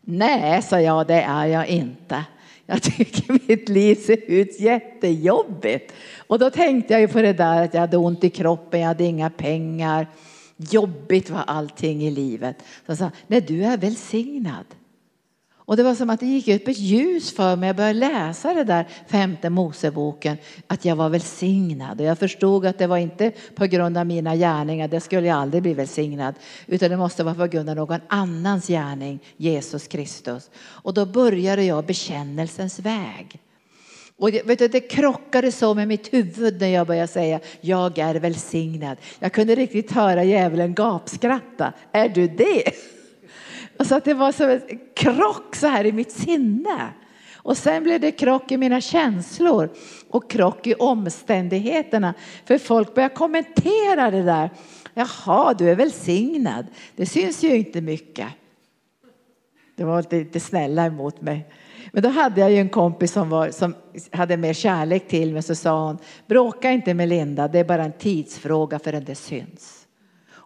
[0.00, 2.24] Nej, sa jag, det är jag inte
[2.66, 5.92] jag tycker mitt liv ser ut jättejobbigt.
[6.26, 8.88] Och då tänkte jag ju på det där att jag hade ont i kroppen, jag
[8.88, 10.06] hade inga pengar.
[10.56, 12.56] Jobbigt var allting i livet.
[12.58, 14.64] Så jag sa, nej du är välsignad.
[15.66, 17.66] Och det var som att det gick upp ett ljus för mig.
[17.66, 22.00] Jag började läsa det där femte Moseboken, att jag var välsignad.
[22.00, 25.36] Och jag förstod att det var inte på grund av mina gärningar, det skulle jag
[25.38, 26.34] aldrig bli välsignad.
[26.66, 30.50] Utan det måste vara på grund av någon annans gärning, Jesus Kristus.
[30.56, 33.40] Och då började jag bekännelsens väg.
[34.16, 37.98] Och det, vet du, det krockade så med mitt huvud när jag började säga jag
[37.98, 38.96] är välsignad.
[39.18, 41.72] Jag kunde riktigt höra djävulen gapskratta.
[41.92, 42.72] Är du det?
[43.76, 44.60] Alltså att det var som en
[44.94, 46.92] krock så här i mitt sinne.
[47.34, 49.70] Och sen blev det krock i mina känslor
[50.08, 52.14] och krock i omständigheterna.
[52.44, 54.50] För folk började kommentera det där.
[54.94, 56.66] Jaha, du är välsignad.
[56.96, 58.28] Det syns ju inte mycket.
[59.76, 61.48] Det var lite snälla emot mig.
[61.92, 63.74] Men då hade jag ju en kompis som, var, som
[64.10, 65.42] hade mer kärlek till mig.
[65.42, 69.83] Så sa hon, bråka inte med Linda, det är bara en tidsfråga förrän det syns.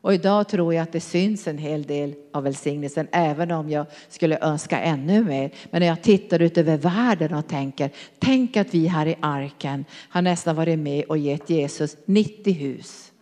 [0.08, 3.86] Och idag tror jag att det syns en hel del av välsignelsen, även om jag
[4.08, 5.50] skulle önska ännu mer.
[5.70, 9.84] Men när jag tittar ut över världen och tänker, tänk att vi här i arken
[10.08, 13.12] har nästan varit med och gett Jesus 90 hus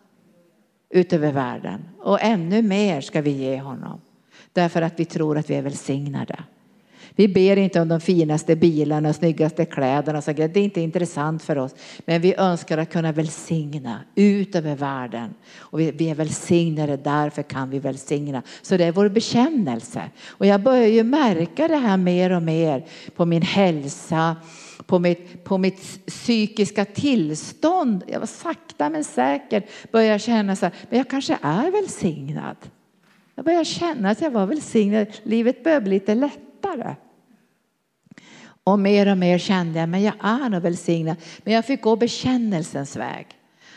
[0.90, 1.88] utöver världen.
[1.98, 4.00] Och ännu mer ska vi ge honom.
[4.52, 6.38] Därför att vi tror att vi är välsignade.
[7.16, 10.22] Vi ber inte om de finaste bilarna och snyggaste kläderna.
[10.22, 11.74] Så det är inte intressant för oss.
[12.04, 15.34] Men vi önskar att kunna välsigna ut över världen.
[15.56, 18.42] Och vi är välsignade, därför kan vi välsigna.
[18.62, 20.02] Så det är vår bekännelse.
[20.28, 24.36] Och jag börjar ju märka det här mer och mer på min hälsa
[24.86, 28.04] på mitt, på mitt psykiska tillstånd.
[28.06, 32.56] Jag var sakta men säkert började känna så här, men jag kanske är välsignad.
[33.34, 35.06] Jag började känna att jag var välsignad.
[35.22, 36.94] Livet började bli lite lättare.
[38.66, 41.16] Och mer och mer kände jag, men jag är nog välsignad.
[41.44, 43.26] Men jag fick gå bekännelsens väg.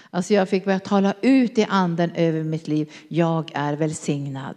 [0.09, 2.91] Alltså jag fick börja tala ut i anden över mitt liv.
[3.07, 4.55] Jag är välsignad.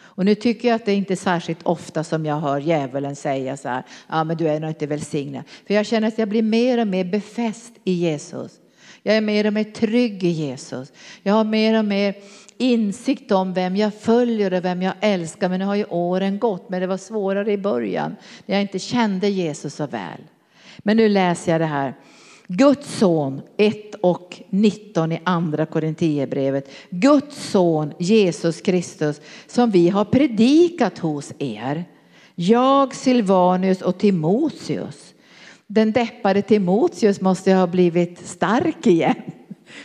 [0.00, 3.56] Och nu tycker jag att det inte är särskilt ofta som jag hör djävulen säga
[3.56, 5.44] så här, ja men du är nog inte välsignad.
[5.66, 8.60] För jag känner att jag blir mer och mer befäst i Jesus.
[9.02, 10.92] Jag är mer och mer trygg i Jesus.
[11.22, 12.14] Jag har mer och mer
[12.58, 15.48] insikt om vem jag följer och vem jag älskar.
[15.48, 18.78] Men nu har ju åren gått, men det var svårare i början när jag inte
[18.78, 20.20] kände Jesus så väl.
[20.78, 21.94] Men nu läser jag det här.
[22.46, 26.70] Guds son 1 och 19 i andra Korinthierbrevet.
[26.90, 31.84] Guds son Jesus Kristus som vi har predikat hos er.
[32.34, 35.14] Jag, Silvanus och Timoteus.
[35.66, 39.22] Den deppade Timoteus måste ha blivit stark igen.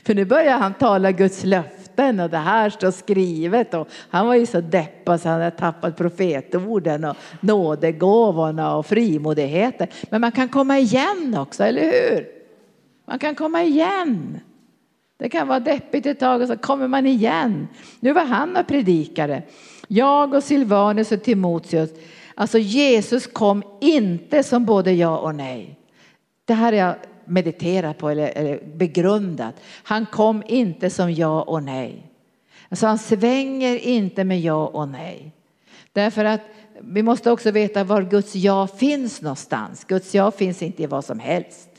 [0.03, 3.73] För nu börjar han tala Guds löfte öppen och det här står skrivet.
[3.73, 9.87] Och han var ju så deppad så han hade tappat profetorden och nådegåvorna och frimodigheten.
[10.09, 12.27] Men man kan komma igen också, eller hur?
[13.05, 14.39] Man kan komma igen.
[15.17, 17.67] Det kan vara deppigt ett tag och så kommer man igen.
[17.99, 19.43] Nu var han och predikade.
[19.87, 21.89] Jag och Silvanus och Timoteus.
[22.35, 25.79] Alltså Jesus kom inte som både ja och nej.
[26.45, 26.95] Det här är jag
[27.27, 29.55] mediterat på eller, eller begrundat.
[29.83, 32.11] Han kom inte som ja och nej.
[32.69, 35.31] Alltså han svänger inte med ja och nej.
[35.93, 36.41] Därför att
[36.81, 39.83] vi måste också veta var Guds ja finns någonstans.
[39.83, 41.69] Guds ja finns inte i vad som helst.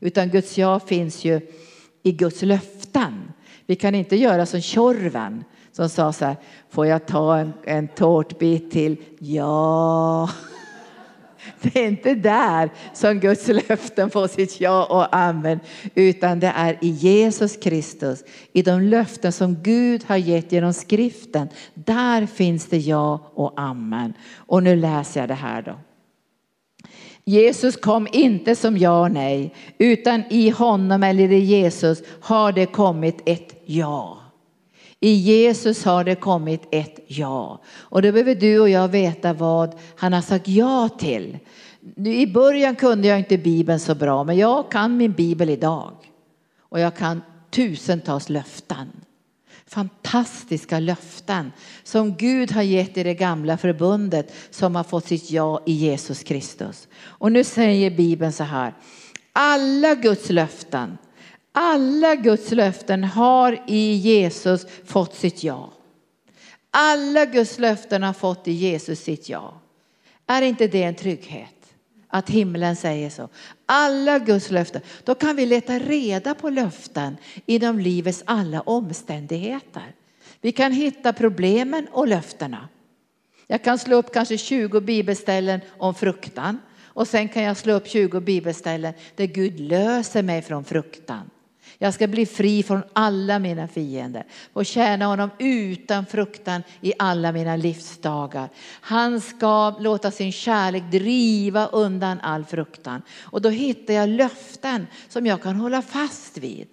[0.00, 1.40] Utan Guds ja finns ju
[2.02, 3.32] i Guds löften.
[3.66, 6.36] Vi kan inte göra som Tjorven som sa så här,
[6.70, 8.96] får jag ta en, en tårtbit till?
[9.18, 10.30] Ja.
[11.60, 15.60] Det är inte där som Guds löften får sitt ja och amen,
[15.94, 21.48] utan det är i Jesus Kristus, i de löften som Gud har gett genom skriften.
[21.74, 24.12] Där finns det ja och amen.
[24.36, 25.78] Och nu läser jag det här då.
[27.24, 32.66] Jesus kom inte som ja och nej, utan i honom eller i Jesus har det
[32.66, 34.23] kommit ett ja.
[35.04, 37.60] I Jesus har det kommit ett ja.
[37.68, 41.38] Och då behöver du och jag veta vad han har sagt ja till.
[41.96, 45.92] I början kunde jag inte Bibeln så bra, men jag kan min Bibel idag.
[46.58, 48.92] Och jag kan tusentals löften.
[49.66, 55.62] Fantastiska löften som Gud har gett i det gamla förbundet som har fått sitt ja
[55.66, 56.88] i Jesus Kristus.
[57.02, 58.74] Och nu säger Bibeln så här.
[59.32, 60.98] Alla Guds löften
[61.56, 65.72] alla Guds löften har i Jesus fått sitt ja.
[66.70, 69.60] Alla Guds löften har fått i Jesus sitt ja.
[70.26, 71.74] Är inte det en trygghet?
[72.08, 73.28] Att himlen säger så.
[73.66, 74.82] Alla Guds löften.
[75.04, 77.16] Då kan vi leta reda på löften
[77.46, 79.94] inom livets alla omständigheter.
[80.40, 82.68] Vi kan hitta problemen och löftena.
[83.46, 87.88] Jag kan slå upp kanske 20 bibelställen om fruktan Och sen kan jag slå upp
[87.88, 91.30] 20 bibelställen där Gud löser mig från fruktan.
[91.84, 97.32] Jag ska bli fri från alla mina fiender och tjäna honom utan fruktan i alla
[97.32, 98.48] mina livsdagar.
[98.80, 103.02] Han ska låta sin kärlek driva undan all fruktan.
[103.22, 106.68] Och då hittar jag löften som jag kan hålla fast vid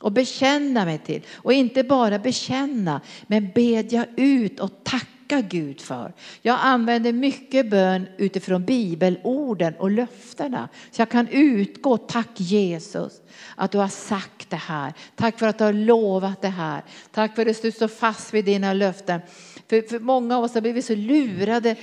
[0.00, 1.22] och bekänna mig till.
[1.34, 6.12] Och inte bara bekänna, men bedja ut och tacka Gud för.
[6.42, 10.68] Jag använder mycket bön utifrån bibelorden och löftena.
[10.90, 13.20] Så jag kan utgå, tack Jesus
[13.56, 14.92] att du har sagt det här.
[15.16, 16.82] Tack för att du har lovat det här.
[17.10, 19.20] Tack för att du står fast vid dina löften.
[19.68, 21.76] För, för många av oss har blivit så lurade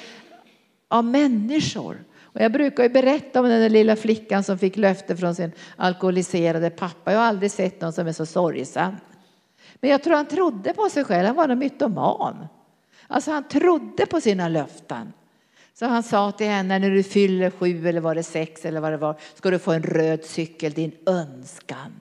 [0.87, 2.03] av människor.
[2.21, 5.51] Och jag brukar ju berätta om den där lilla flickan som fick löfte från sin
[5.75, 7.11] alkoholiserade pappa.
[7.11, 8.95] Jag har aldrig sett någon som är så sorgsam.
[9.81, 12.47] Men jag tror han trodde på sig själv, han var en mytoman.
[13.11, 15.13] Alltså han trodde på sina löften.
[15.73, 18.91] Så han sa till henne, när du fyller sju eller var det sex eller vad
[18.91, 21.93] det var, ska du få en röd cykel, din önskan.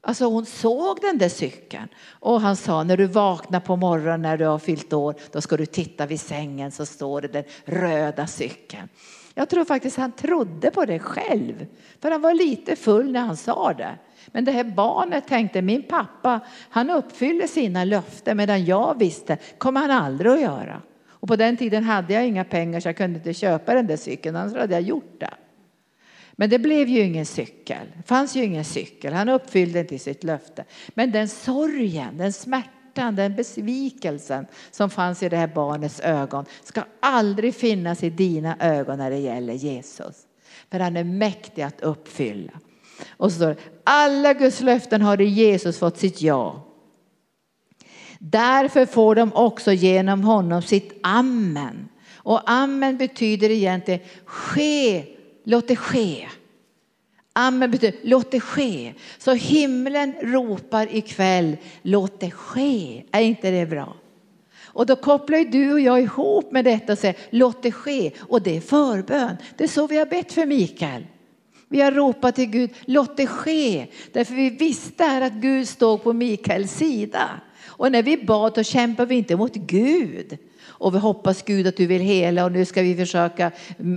[0.00, 4.36] Alltså hon såg den där cykeln och han sa när du vaknar på morgonen när
[4.36, 8.26] du har fyllt år, då ska du titta vid sängen så står det den röda
[8.26, 8.88] cykeln.
[9.34, 11.66] Jag tror faktiskt han trodde på det själv,
[12.00, 13.98] för han var lite full när han sa det.
[14.26, 19.80] Men det här barnet tänkte, min pappa, han uppfyller sina löften medan jag visste, kommer
[19.80, 20.82] han aldrig att göra.
[21.08, 23.96] Och på den tiden hade jag inga pengar så jag kunde inte köpa den där
[23.96, 25.34] cykeln, annars hade jag gjort det.
[26.32, 30.24] Men det blev ju ingen cykel, det fanns ju ingen cykel, han uppfyllde inte sitt
[30.24, 30.64] löfte.
[30.88, 36.82] Men den sorgen, den smärtan, den besvikelsen som fanns i det här barnets ögon ska
[37.00, 40.26] aldrig finnas i dina ögon när det gäller Jesus.
[40.70, 42.52] För han är mäktig att uppfylla.
[43.08, 43.56] Och så står det,
[43.86, 46.66] alla Guds löften har i Jesus fått sitt ja.
[48.18, 51.88] Därför får de också genom honom sitt amen.
[52.14, 55.04] Och amen betyder egentligen ske,
[55.44, 56.28] låt det ske.
[57.32, 58.94] Amen betyder låt det ske.
[59.18, 63.04] Så himlen ropar ikväll, låt det ske.
[63.12, 63.96] Är inte det bra?
[64.76, 68.12] Och då kopplar du och jag ihop med detta och säger låt det ske.
[68.20, 69.36] Och det är förbön.
[69.56, 71.06] Det är så vi har bett för Mikael.
[71.68, 73.86] Vi har ropat till Gud, låt det ske.
[74.12, 77.40] Därför vi visste att Gud stod på Mikaels sida.
[77.66, 80.38] Och när vi bad så kämpade vi inte mot Gud.
[80.78, 83.50] Och vi hoppas Gud att du vill hela och nu ska vi försöka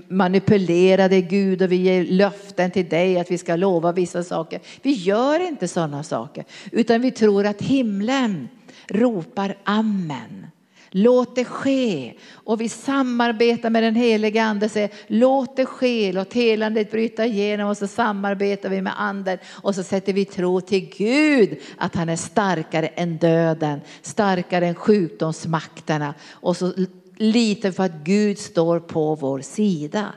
[0.08, 4.60] manipulera dig Gud och vi ger löften till dig att vi ska lova vissa saker.
[4.82, 8.50] Vi gör inte sådana saker utan vi tror att himlen
[8.88, 10.48] ropar amen.
[10.92, 12.14] Låt det ske.
[12.32, 17.26] Och vi samarbetar med den helige ande och säger låt det ske, låt helandet bryta
[17.26, 21.96] igenom och så samarbetar vi med anden och så sätter vi tro till Gud att
[21.96, 26.74] han är starkare än döden, starkare än sjukdomsmakterna och så
[27.18, 30.14] litar vi på att Gud står på vår sida.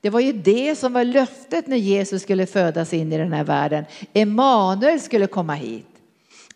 [0.00, 3.44] Det var ju det som var löftet när Jesus skulle födas in i den här
[3.44, 3.84] världen.
[4.12, 5.95] Emanuel skulle komma hit.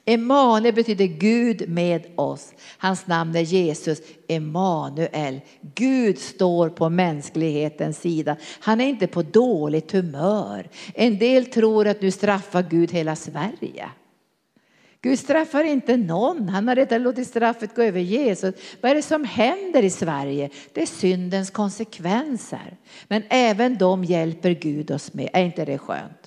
[0.05, 2.53] Emanuel betyder Gud med oss.
[2.79, 3.99] Hans namn är Jesus,
[4.29, 5.41] Emanuel.
[5.75, 8.37] Gud står på mänsklighetens sida.
[8.61, 10.69] Han är inte på dåligt humör.
[10.95, 13.91] En del tror att nu straffar Gud hela Sverige.
[15.03, 16.49] Gud straffar inte någon.
[16.49, 18.55] Han har redan låtit straffet gå över Jesus.
[18.81, 20.51] Vad är det som händer i Sverige?
[20.73, 22.77] Det är syndens konsekvenser.
[23.09, 25.31] Men även de hjälper Gud oss med.
[25.33, 26.20] Är inte det skönt?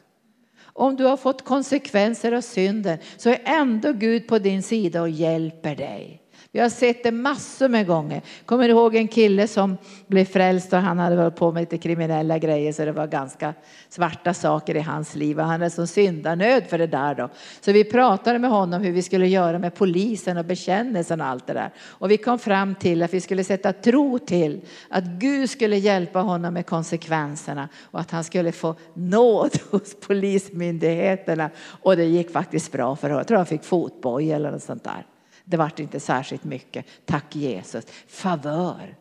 [0.74, 5.09] Om du har fått konsekvenser av synden så är ändå Gud på din sida och
[5.09, 6.22] hjälper dig.
[6.55, 8.21] Vi har sett det massor med gånger.
[8.45, 9.77] Kommer du ihåg en kille som
[10.07, 13.53] blev frälst och han hade varit på med lite kriminella grejer så det var ganska
[13.89, 17.29] svarta saker i hans liv och han är som syndanöd för det där då.
[17.61, 21.47] Så vi pratade med honom hur vi skulle göra med polisen och bekännelsen och allt
[21.47, 21.71] det där.
[21.79, 26.19] Och vi kom fram till att vi skulle sätta tro till att Gud skulle hjälpa
[26.19, 31.49] honom med konsekvenserna och att han skulle få nåd hos polismyndigheterna.
[31.81, 33.17] Och det gick faktiskt bra för honom.
[33.17, 35.05] Jag tror han fick fotboja eller något sånt där.
[35.45, 37.85] Det vart inte särskilt mycket, tack Jesus.
[38.07, 38.95] Favör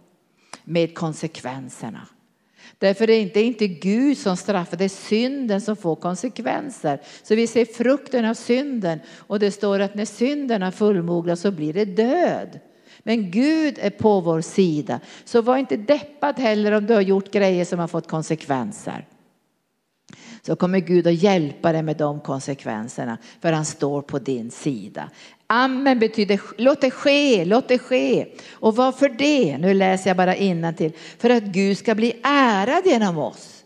[0.64, 2.08] med konsekvenserna.
[2.78, 7.00] Därför är det inte Gud som straffar, det är synden som får konsekvenser.
[7.22, 11.50] Så vi ser frukten av synden och det står att när synden har fullmognat så
[11.50, 12.60] blir det död.
[13.02, 15.00] Men Gud är på vår sida.
[15.24, 19.06] Så var inte deppad heller om du har gjort grejer som har fått konsekvenser.
[20.42, 25.10] Så kommer Gud att hjälpa dig med de konsekvenserna för han står på din sida.
[25.52, 28.26] Amen betyder låt det ske, låt det ske.
[28.52, 29.58] Och varför det?
[29.58, 30.92] Nu läser jag bara till.
[31.18, 33.64] För att Gud ska bli ärad genom oss.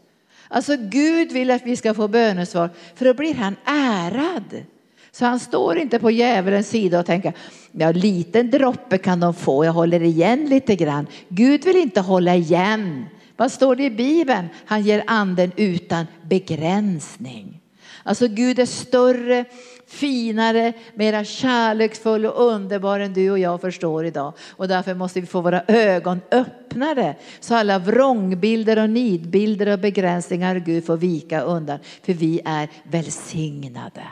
[0.49, 4.65] Alltså Gud vill att vi ska få bönesvar för då blir han ärad.
[5.11, 7.33] Så han står inte på djävulens sida och tänker,
[7.73, 11.07] ja liten droppe kan de få, jag håller igen lite grann.
[11.29, 13.07] Gud vill inte hålla igen
[13.37, 14.49] Vad står det i Bibeln?
[14.67, 17.61] Han ger anden utan begränsning.
[18.03, 19.45] Alltså Gud är större,
[19.87, 24.33] finare, mera kärleksfull och underbar än du och jag förstår idag.
[24.51, 30.57] Och därför måste vi få våra ögon öppnade så alla vrångbilder och nidbilder och begränsningar
[30.57, 31.79] Gud får vika undan.
[32.03, 34.03] För vi är välsignade.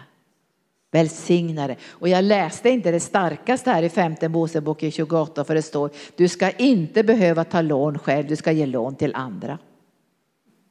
[0.93, 1.77] Välsignade.
[1.89, 5.91] Och jag läste inte det starkaste här i femte Mosebok i 28 för det står
[6.17, 9.59] du ska inte behöva ta lån själv, du ska ge lån till andra.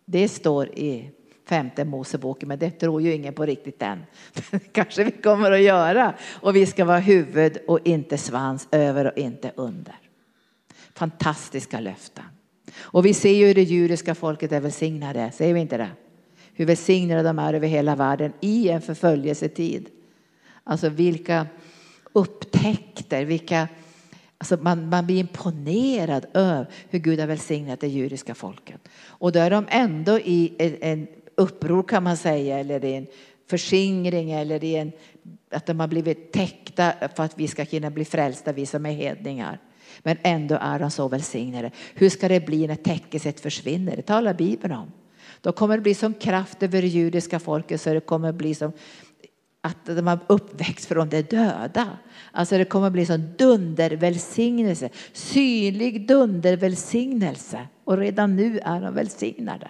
[0.06, 1.12] Det står i
[1.46, 4.04] femte Moseboken, men det tror ju ingen på riktigt än.
[4.72, 6.14] kanske vi kommer att göra.
[6.42, 9.96] Och vi ska vara huvud och inte svans, över och inte under.
[10.94, 12.26] Fantastiska löften.
[12.78, 15.90] Och vi ser ju hur det judiska folket är välsignade, säger vi inte det?
[16.54, 19.90] Hur välsignade de är över hela världen i en förföljelsetid.
[20.64, 21.48] Alltså vilka
[22.14, 23.68] upptäckter, vilka
[24.38, 28.90] Alltså man, man blir imponerad över hur Gud har välsignat det judiska folket.
[29.06, 33.08] Och då är de ändå i en, en uppror kan man säga, eller i en
[33.50, 34.92] förskingring eller i en,
[35.52, 38.92] att de har blivit täckta för att vi ska kunna bli frälsta, vi som är
[38.92, 39.60] hedningar.
[40.00, 41.72] Men ändå är de så välsignade.
[41.94, 43.96] Hur ska det bli när täckelset försvinner?
[43.96, 44.92] Det talar Bibeln om.
[45.42, 48.72] Då kommer det bli som kraft över det judiska folket så det kommer bli som
[49.62, 51.98] att de har uppväxt från de döda.
[52.32, 57.68] Alltså det kommer bli som dundervälsignelse, synlig dundervälsignelse.
[57.84, 59.70] Och redan nu är de välsignade.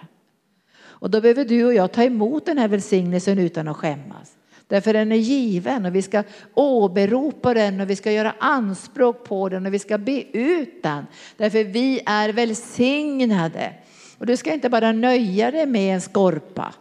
[1.04, 4.36] Och då behöver du och jag ta emot den här välsignelsen utan att skämmas.
[4.66, 6.22] Därför den är given och vi ska
[6.54, 11.06] åberopa den och vi ska göra anspråk på den och vi ska be ut den.
[11.36, 13.72] Därför vi är välsignade.
[14.18, 16.74] Och du ska inte bara nöja dig med en skorpa.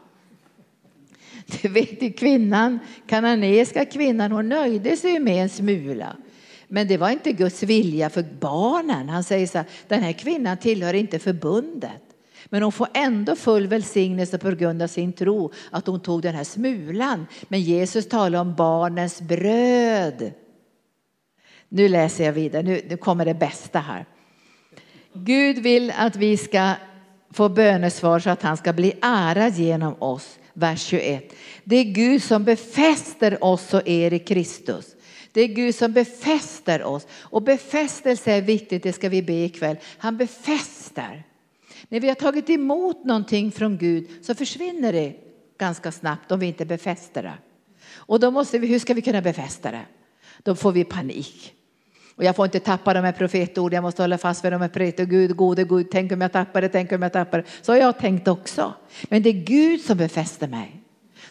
[1.61, 6.15] Du vet ju kvinnan, kananeiska kvinnan, hon nöjde sig med en smula.
[6.67, 9.09] Men det var inte Guds vilja för barnen.
[9.09, 12.12] Han säger så här, den här kvinnan tillhör inte förbundet.
[12.45, 16.35] Men hon får ändå full välsignelse på grund av sin tro att hon tog den
[16.35, 17.27] här smulan.
[17.47, 20.31] Men Jesus talar om barnens bröd.
[21.69, 24.05] Nu läser jag vidare, nu, nu kommer det bästa här.
[25.13, 26.73] Gud vill att vi ska
[27.33, 30.39] få bönesvar så att han ska bli ärad genom oss.
[30.53, 31.33] Vers 21.
[31.63, 34.95] Det är Gud som befäster oss och er i Kristus.
[35.31, 37.07] Det är Gud som befäster oss.
[37.11, 39.77] Och befästelse är viktigt, det ska vi be ikväll.
[39.97, 41.23] Han befäster.
[41.93, 45.15] När vi har tagit emot någonting från Gud så försvinner det
[45.57, 47.33] ganska snabbt om vi inte befäster det.
[47.95, 49.85] Och då måste vi, hur ska vi kunna befästa det?
[50.43, 51.53] Då får vi panik.
[52.15, 54.69] Och jag får inte tappa de här profetorden, jag måste hålla fast vid de här
[54.69, 55.09] profeterna.
[55.09, 57.45] Gud, gode Gud, tänk om jag tappar det, tänk om jag tappar det.
[57.61, 58.73] Så har jag tänkt också.
[59.09, 60.82] Men det är Gud som befäster mig.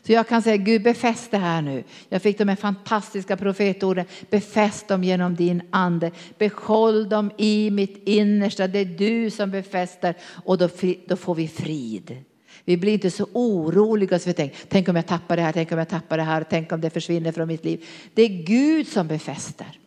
[0.07, 1.85] Så jag kan säga Gud befäst det här nu.
[2.09, 4.05] Jag fick de här fantastiska profetorden.
[4.31, 6.11] Befäst dem genom din ande.
[6.39, 8.67] Behåll dem i mitt innersta.
[8.67, 10.69] Det är du som befäster och då,
[11.07, 12.25] då får vi frid.
[12.65, 15.73] Vi blir inte så oroliga så vi tänker, tänk om jag tappar det här, tänk
[15.73, 17.85] om jag tappar det här, tänk om det försvinner från mitt liv.
[18.15, 19.79] Det är Gud som befäster.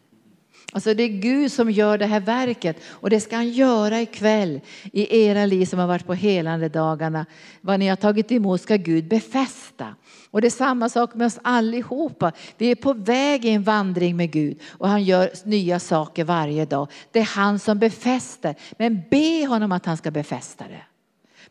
[0.75, 4.61] Alltså det är Gud som gör det här verket och det ska han göra ikväll
[4.93, 7.25] i era liv som har varit på helande dagarna.
[7.61, 9.95] Vad ni har tagit emot ska Gud befästa.
[10.35, 12.31] Och det är samma sak med oss allihopa.
[12.57, 16.65] Vi är på väg i en vandring med Gud och han gör nya saker varje
[16.65, 16.87] dag.
[17.11, 18.55] Det är han som befäster.
[18.77, 20.81] Men be honom att han ska befästa det.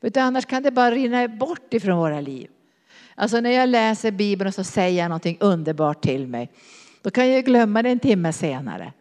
[0.01, 2.51] För annars kan det bara rinna bort ifrån våra liv.
[3.14, 6.51] Alltså när jag läser Bibeln och så säger jag någonting underbart till mig.
[7.03, 8.93] Då kan jag glömma det en timme senare.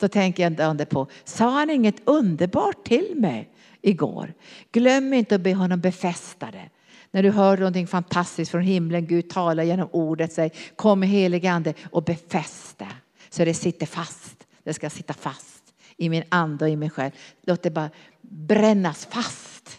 [0.00, 3.50] Så tänker jag inte på, sa han inget underbart till mig
[3.82, 4.34] igår?
[4.72, 6.68] Glöm inte att be honom befästa det.
[7.16, 11.74] När du hör någonting fantastiskt från himlen, Gud talar genom ordet, säg kom helige ande
[11.90, 12.86] och befästa
[13.30, 14.46] så det sitter fast.
[14.64, 15.62] Det ska sitta fast
[15.96, 17.10] i min ande och i min själ.
[17.42, 17.90] Låt det bara
[18.20, 19.78] brännas fast.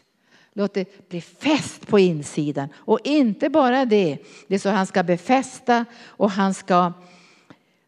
[0.53, 2.69] Låt det bli fäst på insidan.
[2.75, 4.17] Och inte bara det,
[4.47, 6.93] det är så han ska befästa och han ska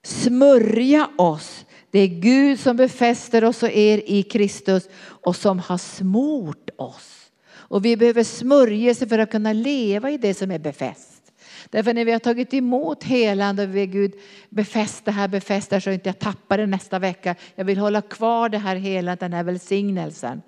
[0.03, 5.77] smörja oss det är Gud som befäster oss och er i Kristus och som har
[5.77, 7.18] smort oss.
[7.69, 11.31] Och vi behöver smörjelse för att kunna leva i det som är befäst.
[11.69, 14.13] Därför när vi har tagit emot helande och vi Gud
[14.49, 17.35] befäst det här, befäst det här så att jag inte tappar det nästa vecka.
[17.55, 20.41] Jag vill hålla kvar det här helandet, den här välsignelsen.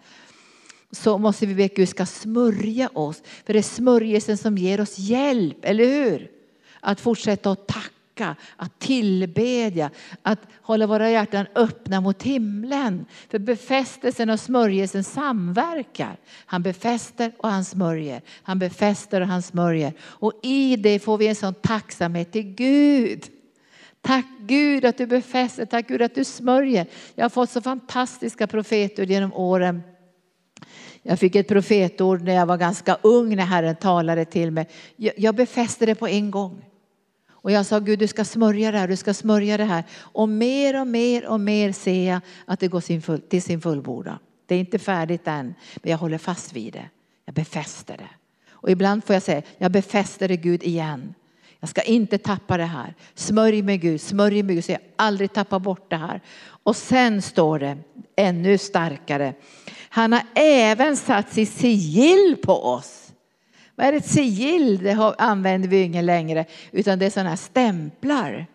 [0.91, 3.21] Så måste vi be att Gud ska smörja oss.
[3.45, 6.31] För det är smörjelsen som ger oss hjälp, eller hur?
[6.79, 9.89] Att fortsätta att tacka tacka, att tillbedja,
[10.21, 13.05] att hålla våra hjärtan öppna mot himlen.
[13.29, 16.17] För befästelsen och smörjelsen samverkar.
[16.45, 18.21] Han befäster och han smörjer.
[18.43, 19.93] Han befäster och han smörjer.
[20.01, 23.23] Och i det får vi en sån tacksamhet till Gud.
[24.01, 26.85] Tack Gud att du befäster, tack Gud att du smörjer.
[27.15, 29.81] Jag har fått så fantastiska profetord genom åren
[31.03, 34.67] Jag fick ett profetord när jag var ganska ung när Herren talade till mig.
[34.95, 36.70] Jag, jag befäste det på en gång.
[37.41, 39.83] Och jag sa Gud du ska smörja det här, du ska smörja det här.
[39.99, 43.61] Och mer och mer och mer ser jag att det går sin full, till sin
[43.61, 44.19] fullborda.
[44.45, 46.89] Det är inte färdigt än, men jag håller fast vid det.
[47.25, 48.09] Jag befäster det.
[48.49, 51.13] Och ibland får jag säga, jag befäster det Gud igen.
[51.59, 52.95] Jag ska inte tappa det här.
[53.15, 56.21] Smörj mig Gud, smörj mig Gud så jag aldrig tappar bort det här.
[56.63, 57.77] Och sen står det
[58.15, 59.33] ännu starkare.
[59.89, 63.10] Han har även satt sitt sigill på oss.
[63.81, 64.83] Vad är ett sigill?
[64.83, 68.45] Det använder vi ingen längre utan det är sådana här stämplar.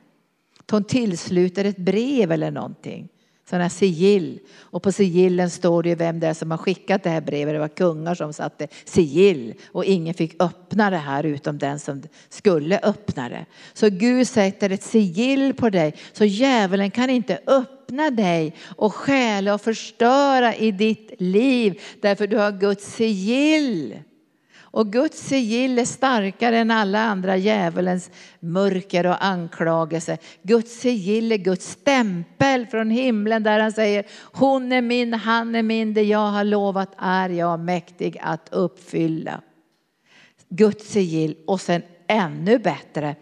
[0.67, 3.09] De tillsluter ett brev eller någonting
[3.49, 4.41] sådana här sigill.
[4.59, 7.55] Och på sigillen står det ju vem det är som har skickat det här brevet.
[7.55, 12.03] Det var kungar som satte sigill och ingen fick öppna det här utom den som
[12.29, 13.47] skulle öppna det.
[13.73, 19.55] Så Gud sätter ett sigill på dig så djävulen kan inte öppna dig och stjäla
[19.55, 23.95] och förstöra i ditt liv därför du har Guds sigill.
[24.77, 28.11] Och Guds sigill är starkare än alla andra djävulens
[28.41, 30.19] mörker och anklagelse.
[30.43, 35.63] Guds sigill är Guds stämpel från himlen där han säger hon är min, han är
[35.63, 39.41] min, det jag har lovat är jag mäktig att uppfylla.
[40.49, 43.17] Guds sigill och sen ännu bättre,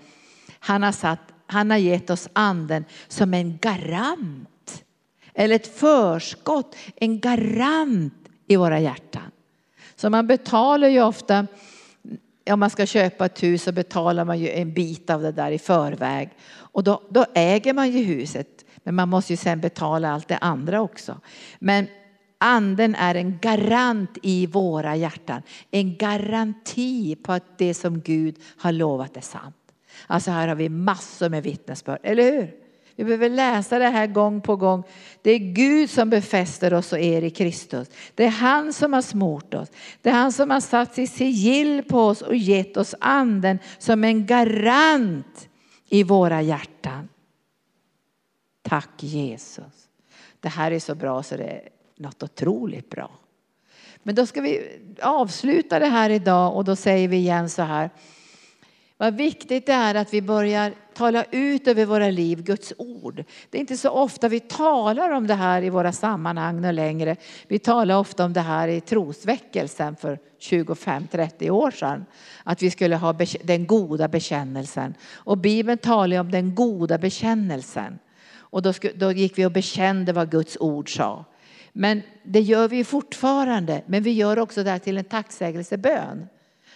[0.59, 4.85] han har, satt, han har gett oss anden som en garant
[5.35, 9.31] eller ett förskott, en garant i våra hjärtan.
[9.97, 11.47] Så man betalar ju ofta,
[12.51, 15.51] om man ska köpa ett hus så betalar man ju en bit av det där
[15.51, 16.31] i förväg.
[16.57, 18.65] Och då, då äger man ju huset.
[18.77, 21.21] Men man måste ju sen betala allt det andra också.
[21.59, 21.87] Men
[22.39, 25.43] anden är en garant i våra hjärtan.
[25.71, 29.57] En garanti på att det som Gud har lovat är sant.
[30.07, 32.64] Alltså här har vi massor med vittnesbörd, eller hur?
[32.97, 34.83] Vi behöver läsa det här gång på gång.
[35.23, 37.89] Det är Gud som befäster oss och er i Kristus.
[38.15, 39.69] Det är han som har smort oss.
[40.03, 44.05] Det är han som har satt sitt sigill på oss och gett oss anden som
[44.05, 45.49] en garant
[45.89, 47.09] i våra hjärtan.
[48.63, 49.89] Tack Jesus.
[50.41, 53.11] Det här är så bra så det är något otroligt bra.
[54.03, 57.91] Men då ska vi avsluta det här idag och då säger vi igen så här.
[58.97, 63.25] Vad viktigt det är att vi börjar tala ut över våra liv Guds ord.
[63.51, 67.17] Det är inte så ofta vi talar om det här i våra sammanhang nu längre.
[67.49, 72.05] Vi talar ofta om det här i trosväckelsen för 25-30 år sedan.
[72.43, 74.95] Att vi skulle ha den goda bekännelsen.
[75.13, 77.99] Och Bibeln talar om den goda bekännelsen.
[78.37, 81.25] Och då, då gick vi och bekände vad Guds ord sa.
[81.73, 86.27] Men det gör vi fortfarande, men vi gör också det här till en tacksägelsebön.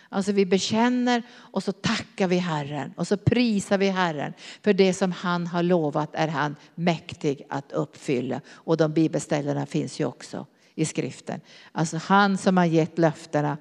[0.08, 4.32] Alltså vi bekänner och så tackar vi Herren och så prisar vi Herren.
[4.62, 8.40] För det som han har lovat är han mäktig att uppfylla.
[8.48, 11.40] Och de bibelställena finns ju också i skriften.
[11.72, 13.56] Alltså han som har gett löftena,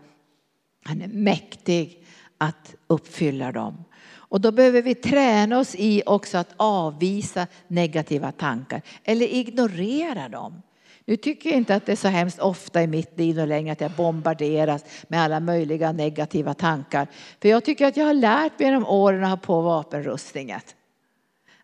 [0.86, 2.06] han är mäktig
[2.38, 3.84] att uppfylla dem.
[4.30, 10.62] Och då behöver vi träna oss i också att avvisa negativa tankar eller ignorera dem.
[11.10, 13.82] Nu tycker jag inte att det är så hemskt ofta i mitt liv längre att
[13.82, 17.08] jag bombarderas med alla möjliga negativa tankar.
[17.42, 20.60] För jag tycker att jag har lärt mig genom åren att ha på vapenrustningen.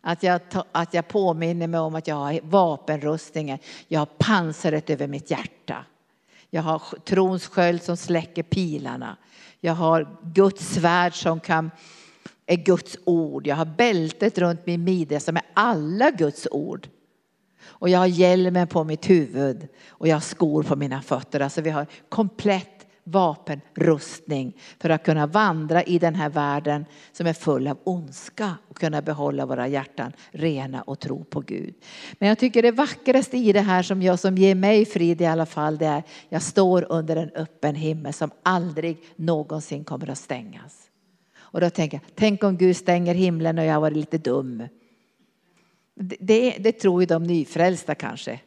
[0.01, 0.41] Att jag,
[0.71, 3.59] att jag påminner mig om att jag har vapenrustningen.
[3.87, 5.85] Jag har pansaret över mitt hjärta.
[6.49, 9.17] Jag har trons sköld som släcker pilarna.
[9.59, 11.71] Jag har Guds svärd som kan,
[12.45, 13.47] är Guds ord.
[13.47, 16.87] Jag har bältet runt min midja som är alla Guds ord.
[17.65, 21.39] Och jag har hjälmen på mitt huvud och jag har skor på mina fötter.
[21.39, 27.33] Alltså vi har komplett vapenrustning för att kunna vandra i den här världen som är
[27.33, 31.73] full av ondska och kunna behålla våra hjärtan rena och tro på Gud.
[32.19, 35.25] Men jag tycker det vackraste i det här som, jag, som ger mig frid i
[35.25, 40.17] alla fall det är jag står under en öppen himmel som aldrig någonsin kommer att
[40.17, 40.89] stängas.
[41.37, 44.63] Och då tänker jag, tänk om Gud stänger himlen och jag har varit lite dum.
[45.95, 48.39] Det, det tror ju de nyfrälsta kanske.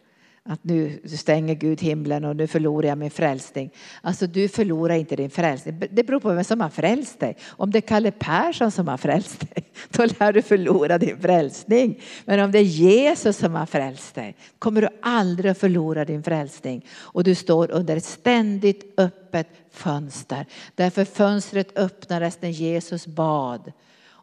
[0.48, 3.70] Att nu stänger Gud himlen och nu förlorar jag min frälsning.
[4.02, 5.82] Alltså du förlorar inte din frälsning.
[5.90, 7.36] Det beror på vem som har frälst dig.
[7.48, 12.02] Om det är Kalle Persson som har frälst dig, då lär du förlora din frälsning.
[12.24, 16.22] Men om det är Jesus som har frälst dig, kommer du aldrig att förlora din
[16.22, 16.86] frälsning.
[16.92, 20.46] Och du står under ett ständigt öppet fönster.
[20.74, 23.72] Därför fönstret öppnades när Jesus bad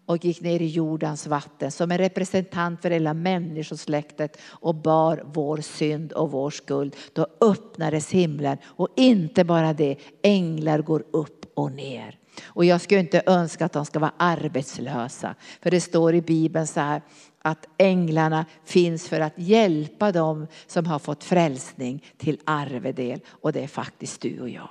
[0.05, 5.57] och gick ner i jordens vatten som en representant för hela människosläktet och bar vår
[5.57, 6.95] synd och vår skuld.
[7.13, 12.19] Då öppnades himlen och inte bara det, änglar går upp och ner.
[12.43, 15.35] Och jag skulle inte önska att de ska vara arbetslösa.
[15.61, 17.01] För det står i Bibeln så här
[17.41, 23.19] att änglarna finns för att hjälpa dem som har fått frälsning till arvedel.
[23.27, 24.69] Och det är faktiskt du och jag.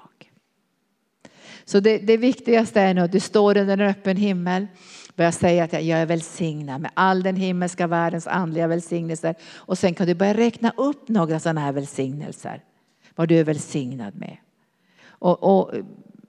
[1.64, 4.66] Så det, det viktigaste är nu att du står under en öppen himmel.
[5.16, 9.34] Börja säga att jag är välsignad med all den himmelska världens andliga välsignelser.
[9.54, 12.64] Och sen kan du börja räkna upp några sådana här välsignelser.
[13.14, 14.36] Vad du är välsignad med.
[15.06, 15.72] Och, och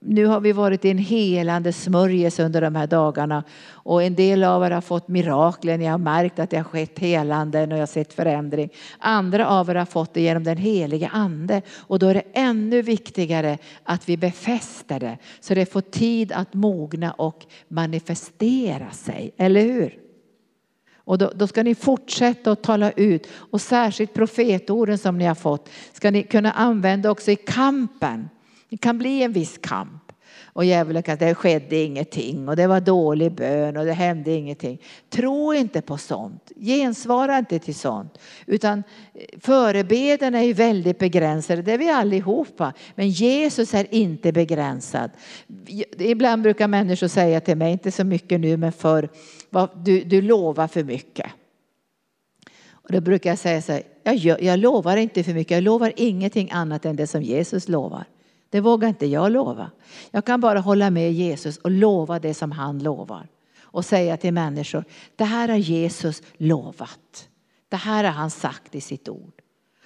[0.04, 4.44] nu har vi varit i en helande smörjelse under de här dagarna och en del
[4.44, 7.82] av er har fått mirakler, ni har märkt att det har skett helanden och jag
[7.82, 8.70] har sett förändring.
[8.98, 12.82] Andra av er har fått det genom den helige ande och då är det ännu
[12.82, 19.60] viktigare att vi befäster det så det får tid att mogna och manifestera sig, eller
[19.60, 19.98] hur?
[20.96, 25.34] Och då, då, ska ni fortsätta att tala ut och särskilt profetorden som ni har
[25.34, 28.28] fått ska ni kunna använda också i kampen
[28.68, 30.04] det kan bli en viss kamp.
[30.54, 34.80] Och djävulen kan det skedde ingenting och det var dålig bön och det hände ingenting.
[35.10, 36.52] Tro inte på sånt.
[36.56, 38.18] Gensvara inte till sånt.
[38.46, 38.82] Utan
[39.14, 42.72] eh, förebeden är ju väldigt begränsade, det är vi allihopa.
[42.94, 45.10] Men Jesus är inte begränsad.
[45.98, 49.08] Ibland brukar människor säga till mig, inte så mycket nu men förr,
[49.84, 51.26] du, du lovar för mycket.
[52.70, 55.92] Och då brukar jag säga så här, jag, jag lovar inte för mycket, jag lovar
[55.96, 58.04] ingenting annat än det som Jesus lovar.
[58.54, 59.70] Det vågar inte jag lova.
[60.10, 63.28] Jag kan bara hålla med Jesus och lova det som han lovar.
[63.60, 64.84] Och säga till människor,
[65.16, 67.28] det här har Jesus lovat.
[67.68, 69.32] Det här har han sagt i sitt ord.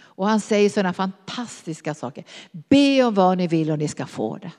[0.00, 2.24] Och han säger sådana fantastiska saker.
[2.52, 4.52] Be om vad ni vill och ni ska få det.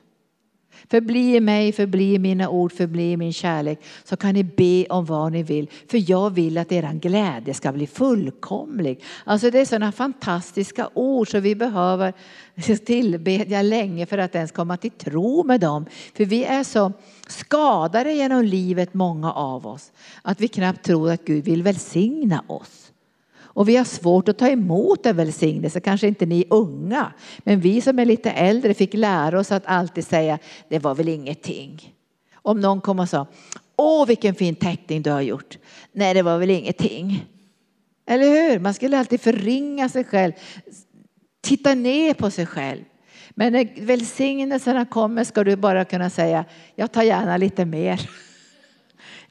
[0.88, 3.80] Förbli i mig, förbli i mina ord, förbli i min kärlek.
[4.04, 5.70] Så kan ni be om vad ni vill.
[5.90, 9.02] För jag vill att er glädje ska bli fullkomlig.
[9.24, 12.12] Alltså det är sådana fantastiska ord så vi behöver
[12.84, 15.86] tillbedja länge för att ens komma till tro med dem.
[16.14, 16.92] För vi är så
[17.28, 22.89] skadade genom livet, många av oss, att vi knappt tror att Gud vill välsigna oss.
[23.60, 27.12] Och vi har svårt att ta emot en välsignelse, kanske inte ni unga.
[27.38, 30.38] Men vi som är lite äldre fick lära oss att alltid säga,
[30.68, 31.94] det var väl ingenting.
[32.34, 33.26] Om någon kom och sa,
[33.76, 35.58] åh vilken fin teckning du har gjort.
[35.92, 37.26] Nej, det var väl ingenting.
[38.06, 38.58] Eller hur?
[38.58, 40.32] Man skulle alltid förringa sig själv,
[41.40, 42.84] titta ner på sig själv.
[43.30, 46.44] Men när välsignelserna kommer ska du bara kunna säga,
[46.74, 48.10] jag tar gärna lite mer.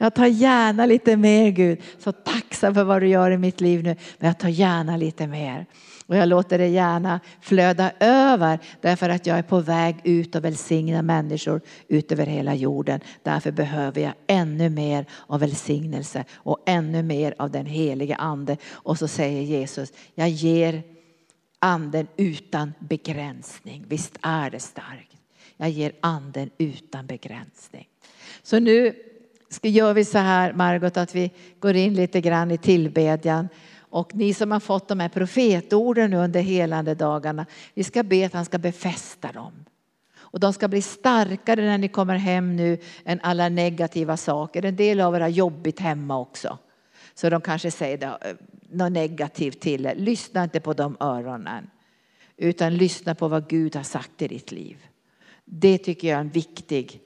[0.01, 1.81] Jag tar gärna lite mer Gud.
[1.97, 3.95] Så tacksam för vad du gör i mitt liv nu.
[4.17, 5.65] Men jag tar gärna lite mer.
[6.05, 10.45] Och jag låter det gärna flöda över därför att jag är på väg ut och
[10.45, 12.99] välsigna människor ut över hela jorden.
[13.23, 18.57] Därför behöver jag ännu mer av välsignelse och ännu mer av den helige ande.
[18.71, 20.83] Och så säger Jesus, jag ger
[21.59, 23.85] anden utan begränsning.
[23.87, 25.15] Visst är det starkt.
[25.57, 27.87] Jag ger anden utan begränsning.
[28.43, 28.95] Så nu
[29.61, 33.49] gör vi så här Margot att vi går in lite grann i tillbedjan.
[33.77, 38.25] Och ni som har fått de här profetorden nu under helande dagarna, vi ska be
[38.25, 39.65] att han ska befästa dem.
[40.31, 44.65] Och de ska bli starkare när ni kommer hem nu än alla negativa saker.
[44.65, 46.57] En del av er har jobbigt hemma också.
[47.13, 48.35] Så de kanske säger eh,
[48.69, 49.95] något negativt till er.
[49.95, 51.69] Lyssna inte på de öronen.
[52.37, 54.77] Utan lyssna på vad Gud har sagt i ditt liv.
[55.45, 57.01] Det tycker jag är en viktig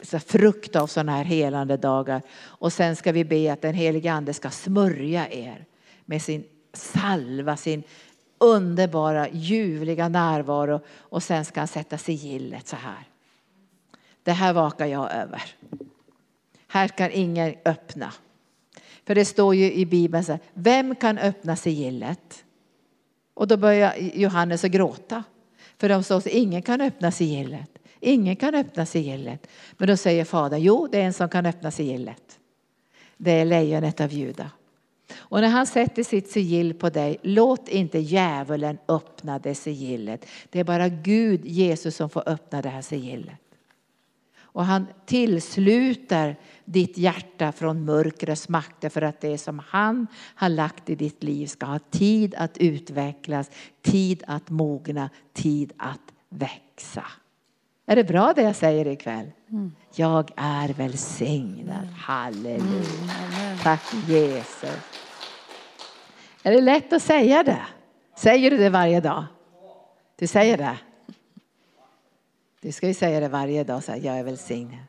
[0.00, 2.22] så frukt av sådana här helande dagar.
[2.38, 5.64] Och sen ska vi be att den helige ande ska smörja er
[6.04, 7.82] med sin salva, sin
[8.38, 13.08] underbara ljuvliga närvaro och sen ska han sätta sigillet så här.
[14.22, 15.42] Det här vakar jag över.
[16.68, 18.12] Här kan ingen öppna.
[19.06, 22.44] För det står ju i Bibeln så här, vem kan öppna sigillet?
[23.34, 25.24] Och då börjar Johannes att gråta.
[25.78, 27.75] För de står så ingen kan öppna sigillet.
[28.00, 29.46] Ingen kan öppna sigillet.
[29.76, 32.38] Men då säger fadern, jo det är en som kan öppna sigillet.
[33.16, 34.50] Det är lejonet av Juda.
[35.16, 40.26] Och när han sätter sitt sigill på dig, låt inte djävulen öppna det sigillet.
[40.50, 43.40] Det är bara Gud, Jesus, som får öppna det här sigillet.
[44.38, 50.90] Och han tillsluter ditt hjärta från mörkrets makter för att det som han har lagt
[50.90, 53.50] i ditt liv ska ha tid att utvecklas,
[53.82, 57.04] tid att mogna, tid att växa.
[57.86, 59.30] Är det bra det jag säger ikväll?
[59.50, 59.72] Mm.
[59.94, 61.82] Jag är välsignad.
[61.82, 61.94] Mm.
[61.94, 63.12] Halleluja.
[63.40, 63.58] Mm.
[63.62, 64.78] Tack Jesus.
[66.42, 67.66] Är det lätt att säga det?
[68.16, 69.24] Säger du det varje dag?
[70.16, 70.78] Du säger det?
[72.60, 74.84] Du ska ju säga det varje dag, så här, jag är välsignad.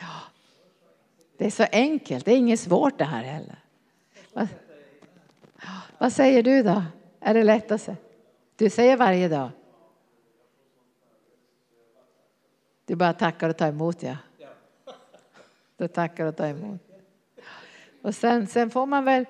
[0.00, 0.06] Ja.
[1.38, 3.58] Det är så enkelt, det är inget svårt det här heller.
[4.32, 4.48] Vad,
[5.98, 6.82] vad säger du då?
[7.20, 7.96] Är det lätt att säga?
[8.60, 9.50] Du säger varje dag.
[12.86, 14.16] Du bara tackar och tar emot, ja.
[15.76, 16.80] Du tackar och tar emot.
[18.02, 19.24] Och sen, sen får man väl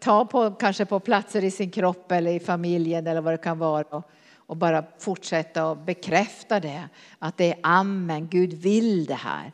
[0.00, 3.58] ta på, kanske på platser i sin kropp eller i familjen eller vad det kan
[3.58, 6.88] vara och, och bara fortsätta och bekräfta det.
[7.18, 9.52] Att det är amen, Gud vill det här.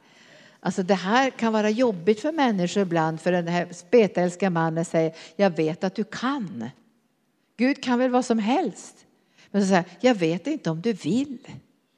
[0.60, 5.16] Alltså det här kan vara jobbigt för människor ibland för den här spetälska mannen säger
[5.36, 6.70] jag vet att du kan.
[7.56, 9.06] Gud kan väl vad som helst.
[9.50, 11.38] Men så säger jag vet inte om du vill.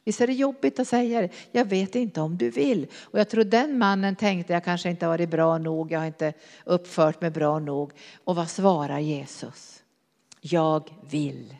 [0.04, 1.28] Visst är det jobbigt att säga det?
[1.52, 2.86] Jag vet inte om du vill.
[3.00, 6.06] Och jag tror den mannen tänkte jag kanske inte har varit bra nog, jag har
[6.06, 6.32] inte
[6.64, 7.92] uppfört mig bra nog.
[8.24, 9.82] Och vad svarar Jesus?
[10.40, 11.54] Jag vill.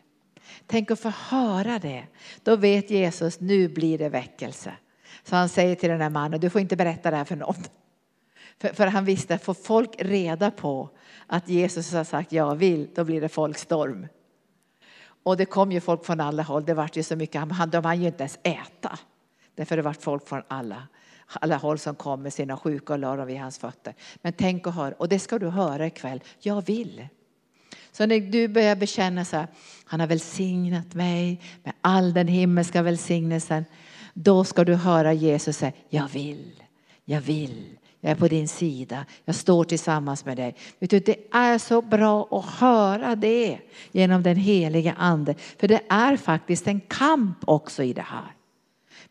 [0.67, 2.05] Tänk att få höra det.
[2.43, 4.73] Då vet Jesus, nu blir det väckelse.
[5.25, 7.65] Så han säger till den här mannen, du får inte berätta det här för någon.
[8.61, 10.91] För, för han visste att får folk reda på
[11.27, 14.07] att Jesus har sagt jag vill, då blir det folkstorm.
[15.23, 16.65] Och det kom ju folk från alla håll.
[16.65, 18.99] Det vart ju så mycket, han- de hann ju inte ens äta.
[19.55, 20.89] Därför det vart folk från alla,
[21.27, 23.95] alla håll som kom med sina sjuka och la dem vid hans fötter.
[24.23, 27.09] Men tänk och hör, och det ska du höra ikväll, jag vill.
[27.93, 29.47] Så när du börjar bekänna så här,
[29.85, 33.65] han har välsignat mig med all den himmelska välsignelsen.
[34.15, 36.63] Då ska du höra Jesus säga, jag vill,
[37.05, 40.55] jag vill, jag är på din sida, jag står tillsammans med dig.
[40.79, 43.59] Vet du, det är så bra att höra det
[43.93, 45.35] genom den heliga ande.
[45.35, 48.35] För det är faktiskt en kamp också i det här.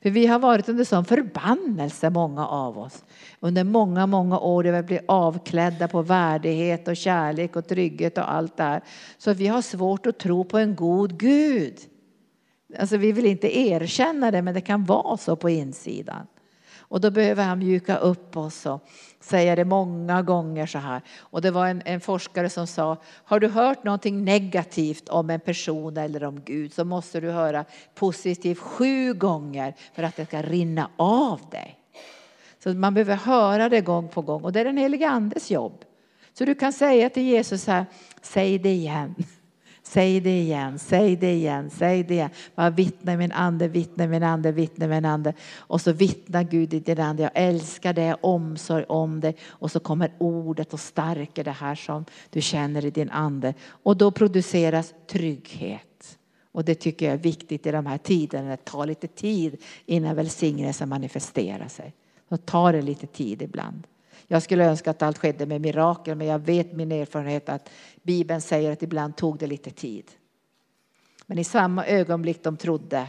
[0.01, 3.05] För vi har varit under sån förbannelse, många av oss.
[3.39, 8.31] Under många, många år där vi blir avklädda på värdighet och kärlek och trygghet och
[8.31, 8.81] allt det här.
[9.17, 11.77] Så vi har svårt att tro på en god Gud.
[12.79, 16.27] Alltså vi vill inte erkänna det, men det kan vara så på insidan.
[16.89, 18.88] Och då behöver han mjuka upp oss och
[19.19, 21.01] säga det många gånger så här.
[21.17, 25.39] Och det var en, en forskare som sa, har du hört någonting negativt om en
[25.39, 27.65] person eller om Gud så måste du höra
[27.95, 31.79] positivt sju gånger för att det ska rinna av dig.
[32.63, 35.85] Så man behöver höra det gång på gång och det är den helige andes jobb.
[36.33, 37.85] Så du kan säga till Jesus här,
[38.21, 39.15] säg det igen.
[39.89, 42.29] Säg det igen, säg det igen, säg det igen.
[42.55, 45.33] Bara vittna i min ande, vittna i min ande, vittna i min ande.
[45.57, 47.23] Och så vittnar Gud i din ande.
[47.23, 49.35] Jag älskar dig, omsorg om dig.
[49.47, 53.53] Och så kommer ordet och stärker det här som du känner i din ande.
[53.67, 56.17] Och då produceras trygghet.
[56.51, 58.49] Och det tycker jag är viktigt i de här tiderna.
[58.49, 61.93] Det tar lite tid innan välsignelsen manifesterar sig.
[62.29, 63.88] Då tar det lite tid ibland.
[64.28, 67.69] Jag skulle önska att allt skedde med mirakel, men jag vet min erfarenhet att
[68.03, 70.11] Bibeln säger att ibland tog det lite tid.
[71.25, 73.07] Men i samma ögonblick de trodde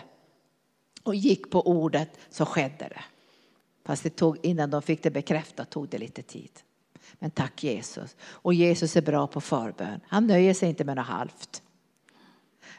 [1.03, 3.05] och gick på ordet så skedde det.
[3.85, 6.51] Fast det tog, innan de fick det bekräftat tog det lite tid.
[7.19, 8.17] Men tack Jesus.
[8.21, 10.01] Och Jesus är bra på förbön.
[10.09, 11.63] Han nöjer sig inte med något halvt.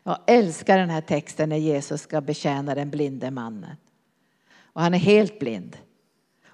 [0.03, 3.75] Jag älskar den här texten när Jesus ska betjäna den blinde mannen.
[4.59, 5.77] Och han är helt blind.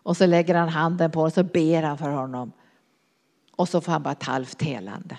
[0.06, 2.52] Och så lägger han handen på honom och så ber han för honom.
[3.56, 5.18] Och så får han bara ett halvt helande.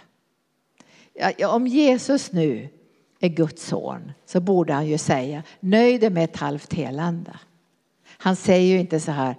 [1.38, 2.68] Ja, om Jesus nu
[3.20, 7.38] är Guds son så borde han ju säga nöj dig med ett halvt helande.
[8.18, 9.34] Han säger ju inte så här,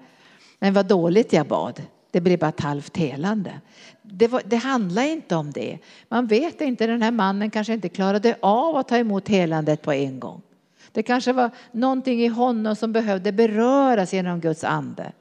[0.59, 1.81] men vad dåligt jag bad.
[2.11, 3.61] Det blir bara ett halvt helande.
[4.01, 5.77] Det, var, det handlar inte om det.
[6.09, 9.91] Man vet inte, den här mannen kanske inte klarade av att ta emot helandet på
[9.91, 10.41] en gång.
[10.91, 15.11] Det kanske var någonting i honom som behövde beröras genom Guds ande.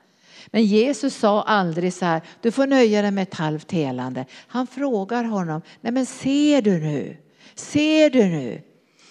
[0.47, 4.25] Men Jesus sa aldrig så här, du får nöja dig med ett halvt helande.
[4.47, 7.17] Han frågar honom, nej men ser du nu?
[7.55, 8.63] Ser du nu?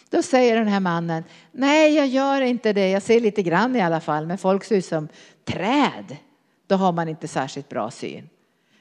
[0.10, 3.82] Då säger den här mannen, nej jag gör inte det, jag ser lite grann i
[3.82, 5.08] alla fall, men folk ser ut som
[5.46, 6.18] träd.
[6.68, 8.30] Då har man inte särskilt bra syn.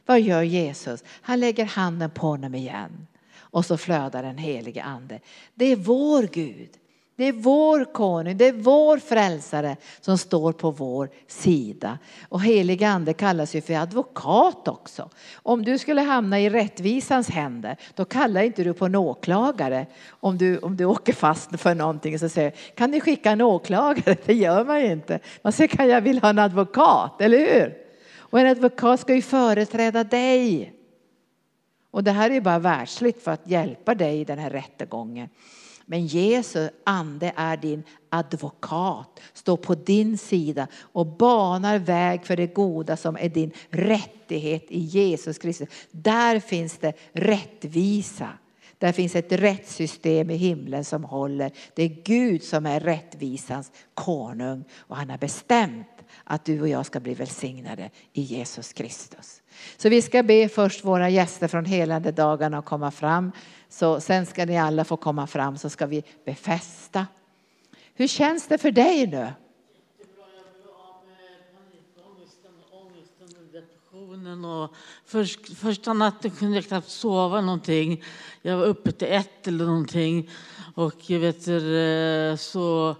[0.06, 1.04] Vad gör Jesus?
[1.06, 3.06] Han lägger handen på honom igen
[3.38, 5.20] och så flödar den helige ande.
[5.54, 6.70] Det är vår Gud.
[7.16, 11.98] Det är vår konung, det är vår frälsare som står på vår sida.
[12.28, 15.10] Och helig ande kallas ju för advokat också.
[15.34, 19.86] Om du skulle hamna i rättvisans händer, då kallar inte du på en åklagare.
[20.08, 24.16] Om du, om du åker fast för någonting så säger kan ni skicka en åklagare?
[24.26, 25.18] Det gör man ju inte.
[25.42, 27.74] Man säger kan jag vill ha en advokat, eller hur?
[28.16, 30.72] Och en advokat ska ju företräda dig.
[31.90, 35.28] Och det här är ju bara världsligt för att hjälpa dig i den här rättegången.
[35.86, 42.46] Men Jesu ande är din advokat, står på din sida och banar väg för det
[42.46, 45.68] goda som är din rättighet i Jesus Kristus.
[45.90, 48.28] Där finns det rättvisa.
[48.78, 51.52] Där finns ett rättssystem i himlen som håller.
[51.74, 55.86] Det är Gud som är rättvisans konung och han har bestämt
[56.24, 59.42] att du och jag ska bli välsignade i Jesus Kristus.
[59.76, 63.32] Så vi ska be först våra gäster från helande dagarna att komma fram.
[63.74, 67.06] Så sen ska ni alla få komma fram så ska vi befästa.
[67.94, 69.32] Hur känns det för dig nu?
[74.44, 78.04] och först, första natten kunde jag knappt sova någonting.
[78.42, 80.30] Jag var uppe till ett eller någonting
[80.74, 82.96] och jag vet eh, så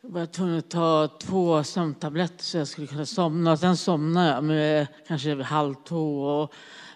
[0.00, 3.56] var jag tvungen att ta två sömntabletter så jag skulle kunna somna.
[3.56, 6.54] Sen somnade jag med kanske halv två och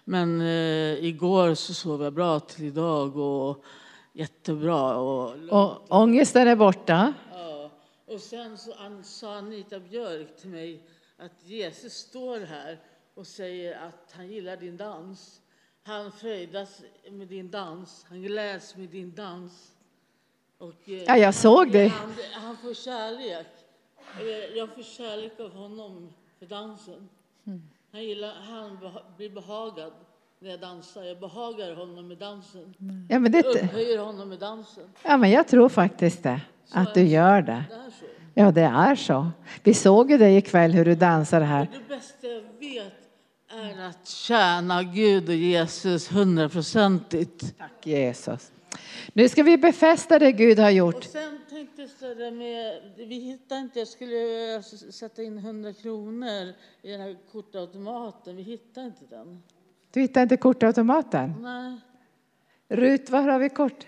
[0.08, 3.64] men eh, igår så sov jag bra till idag och
[4.12, 4.96] jättebra.
[4.96, 7.14] Och, Och ångesten är borta.
[7.32, 7.70] Ja.
[8.06, 10.82] Och sen så an- sa Anita Björk till mig
[11.16, 12.78] att Jesus står här
[13.14, 15.40] och säger att han gillar din dans.
[15.82, 18.04] Han fröjdas med din dans.
[18.08, 19.72] Han gläds med din dans.
[20.58, 21.88] Och, eh, Ja, jag såg det.
[21.88, 23.46] Han, han får kärlek.
[24.56, 27.08] Jag får kärlek av honom för dansen.
[27.96, 28.78] Han, gillar, han
[29.16, 29.92] blir behagad
[30.38, 31.02] när jag dansar.
[31.02, 32.74] Jag behagar honom med dansen.
[33.08, 34.84] Ja, men, det, Upphöjer honom med dansen.
[35.02, 36.40] ja, men jag tror faktiskt det.
[36.70, 37.64] Att du gör det.
[37.68, 38.02] Det.
[38.34, 39.30] Ja, det är så.
[39.62, 41.68] Vi såg ju dig ikväll hur du dansade här.
[41.72, 42.92] Det bästa jag vet
[43.48, 47.58] är att tjäna Gud och Jesus hundraprocentigt.
[47.58, 48.52] Tack Jesus.
[49.12, 51.06] Nu ska vi befästa det Gud har gjort.
[51.56, 56.52] Tänkte så där med, vi hittade inte, jag skulle sätta in 100 kronor
[56.82, 59.42] i den här kortautomaten, vi hittade inte den.
[59.90, 61.34] Du hittar inte kortautomaten?
[61.40, 61.80] Nej.
[62.68, 63.86] Rut, var har vi kort?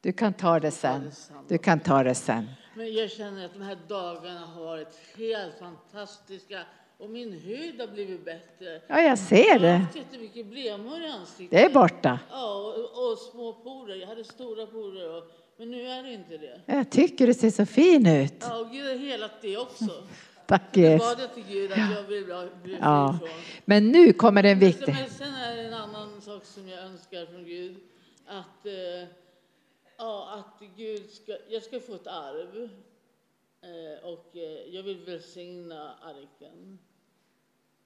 [0.00, 1.12] Du kan ta det sen.
[1.48, 2.46] Du kan ta det sen.
[2.74, 6.62] Men jag känner att de här dagarna har varit helt fantastiska
[6.98, 8.80] och min hud har blivit bättre.
[8.86, 9.68] Ja, jag ser Jag har det.
[9.68, 11.50] haft jättemycket blemor i ansiktet.
[11.50, 12.20] Det är borta.
[12.30, 13.96] Ja, och, och små porer.
[13.96, 15.24] Jag hade stora porer, och,
[15.56, 16.60] men nu är det inte det.
[16.66, 18.34] Jag tycker du ser så fin ut.
[18.40, 20.04] Ja, och Gud har helat det också.
[20.46, 21.08] Tack Jag Jesus.
[21.08, 23.18] bad jag till Gud att jag vill bli bli fri Ja.
[23.64, 24.94] Men nu kommer det en viktig.
[24.94, 27.76] Men sen är det en annan sak som jag önskar från Gud.
[28.26, 29.08] Att, eh,
[29.98, 32.68] ja, att Gud ska, jag ska få ett arv.
[33.62, 36.78] Eh, och eh, jag vill välsigna arken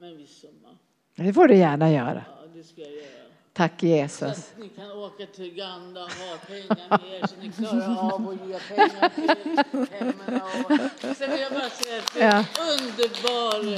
[0.03, 0.79] med en viss summa.
[1.15, 2.25] Det får du gärna göra.
[2.29, 3.07] Ja, det ska jag göra.
[3.53, 4.23] Tack Jesus.
[4.23, 8.29] att ni kan åka till Uganda och ha pengar med er så ni klarar av
[8.29, 10.41] att ge pengar till hemmen.
[10.43, 11.17] Och...
[11.17, 12.45] Sen vill jag bara säga att det är en
[12.81, 13.75] underbar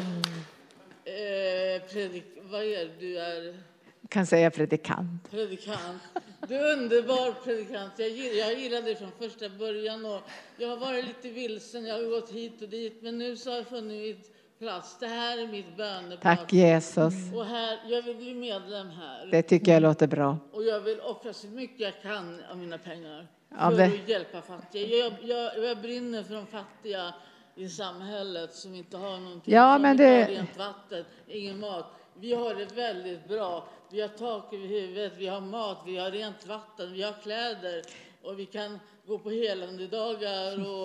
[1.04, 2.24] eh, predik...
[2.42, 3.00] Vad är det?
[3.00, 3.62] Du är
[4.08, 5.30] Kan säga predikant.
[5.30, 6.02] predikant.
[6.48, 7.92] Du är underbar predikant.
[7.96, 10.04] Jag gillar, jag gillar dig från första början.
[10.06, 10.20] Och
[10.56, 13.02] jag har varit lite vilsen, jag har gått hit och dit.
[13.02, 14.33] Men nu så har jag funnit
[14.64, 14.96] plats.
[15.00, 16.22] Det här är mitt böneplats.
[16.40, 17.14] Tack Jesus.
[17.34, 19.26] Och här, jag vill bli medlem här.
[19.30, 20.38] Det tycker jag låter bra.
[20.52, 23.26] Och jag vill offra så mycket jag kan av mina pengar
[23.58, 24.96] Ja, för det- att hjälpa fattiga.
[24.96, 27.14] Jag, jag, jag brinner för de fattiga
[27.54, 29.54] i samhället som inte har någonting.
[29.54, 31.86] Ja, men det- rent vatten, ingen mat.
[32.20, 33.68] Vi har det väldigt bra.
[33.90, 37.82] Vi har tak över huvudet, vi har mat, vi har rent vatten, vi har kläder
[38.22, 39.84] och vi kan gå på helande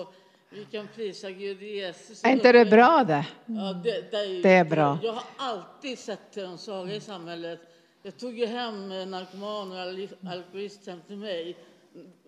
[0.00, 0.14] och
[0.50, 2.24] vi kan prisa Gud Jesus.
[2.24, 3.26] Är inte det bra det?
[3.46, 4.98] Ja, det, det, är, Det är bra.
[5.02, 7.60] Jag har alltid sett till de svaga i samhället.
[8.02, 11.56] Jag tog ju hem narkomaner och al- alkoholister hem till mig.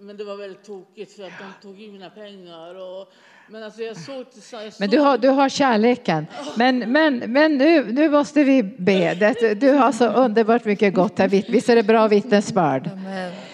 [0.01, 2.75] Men det var väldigt tokigt för att de tog ju mina pengar.
[2.75, 3.13] Och,
[3.49, 6.27] men alltså jag såg jag Men såg, du har, du har kärleken.
[6.57, 9.15] Men, men, men nu, nu måste vi be.
[9.15, 11.29] Det- Du har så underbart mycket gott här.
[11.29, 12.91] Visst är det bra vittnesbörd?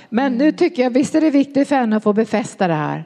[0.08, 3.04] Men nu tycker jag, visst är det viktigt för henne att få befästa det här?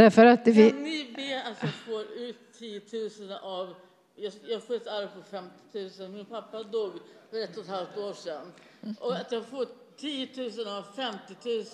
[0.00, 2.82] Därför att vi, Kan ni be att jag får ut 10
[3.20, 3.74] 000 av...
[4.16, 6.10] Jag, jag får ett arv på 50 000.
[6.10, 6.92] Min pappa dog
[7.30, 8.52] för ett och ett halvt år sedan.
[9.00, 11.64] Och att jag får 10 000 av 50 000.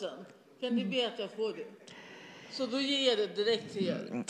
[0.61, 1.67] Kan ni be att jag får det?
[2.51, 4.25] Så då ger jag det direkt till er.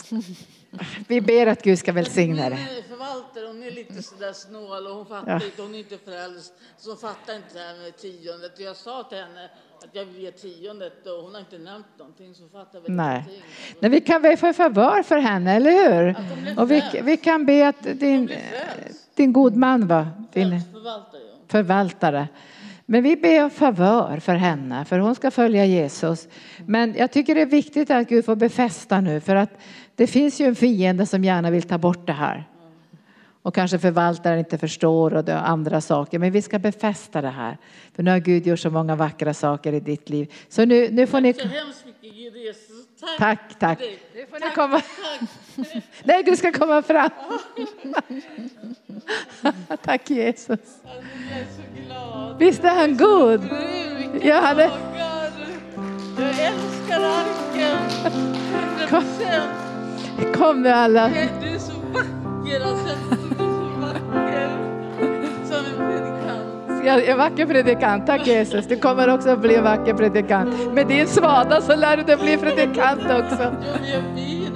[1.07, 2.55] vi ber att Gud ska välsigna det.
[2.55, 6.53] Min förvaltare hon är lite sådär snål och hon fattar inte, hon är inte frälst.
[6.77, 8.53] Så hon fattar inte det här med tiondet.
[8.53, 9.49] Och jag sa till henne
[9.83, 12.91] att jag vill ge tiondet och hon har inte nämnt någonting så hon fattar väl
[12.91, 13.25] Nej.
[13.29, 13.43] ingenting.
[13.79, 16.15] Men vi kan be för favör för henne, eller hur?
[16.59, 18.31] Och vi, vi kan be att din,
[19.15, 20.07] din god man, va?
[20.33, 21.35] din förvaltare, ja.
[21.47, 22.27] förvaltare.
[22.89, 26.27] Men vi ber om favör för henne, för hon ska följa Jesus.
[26.65, 29.49] Men jag tycker det är viktigt att Gud får befästa nu, för att
[29.95, 32.47] det finns ju en fiende som gärna vill ta bort det här.
[33.41, 36.19] Och kanske förvaltaren inte förstår och andra saker.
[36.19, 37.57] Men vi ska befästa det här.
[37.95, 40.33] För nu har Gud gjort så många vackra saker i ditt liv.
[40.49, 41.33] Så nu, nu får ni...
[43.17, 43.39] Tack.
[43.59, 43.79] Tack.
[44.15, 44.81] Nu får ni Tack, komma.
[45.55, 45.83] tack.
[46.03, 47.09] Nej, du ska komma fram.
[49.83, 50.49] Tack Jesus.
[50.49, 50.69] Alltså,
[51.31, 52.37] jag är så glad.
[52.39, 53.41] Visst är han god?
[53.41, 53.47] Du,
[54.11, 55.31] vilka Ja, han är- dagar.
[56.19, 57.77] Jag älskar arken.
[58.05, 60.35] 100 procent.
[60.35, 61.07] Kom nu alla.
[61.09, 62.61] Du är så vacker.
[62.61, 64.66] Alltså, du är så vacker.
[66.85, 68.67] Jag är vacker predikant, tack Jesus.
[68.67, 70.73] Du kommer också att bli en vacker predikant.
[70.73, 73.43] Med din svada så lär du dig bli predikant också.
[73.43, 74.47] Ja, vi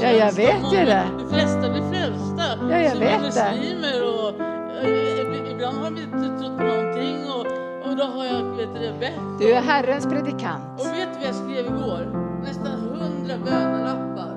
[0.00, 1.04] vi jag vet ju det.
[1.18, 2.42] De flesta blir frälsta.
[2.70, 4.02] Ja, jag vet det.
[4.02, 4.40] och
[4.84, 7.46] eh, ibland har de inte trott på någonting och,
[7.90, 9.38] och då har jag vet du, bett.
[9.40, 10.80] Du är Herrens predikant.
[10.80, 12.02] Och vet du vad jag skrev igår?
[12.42, 14.34] Nästan hundra bönelappar.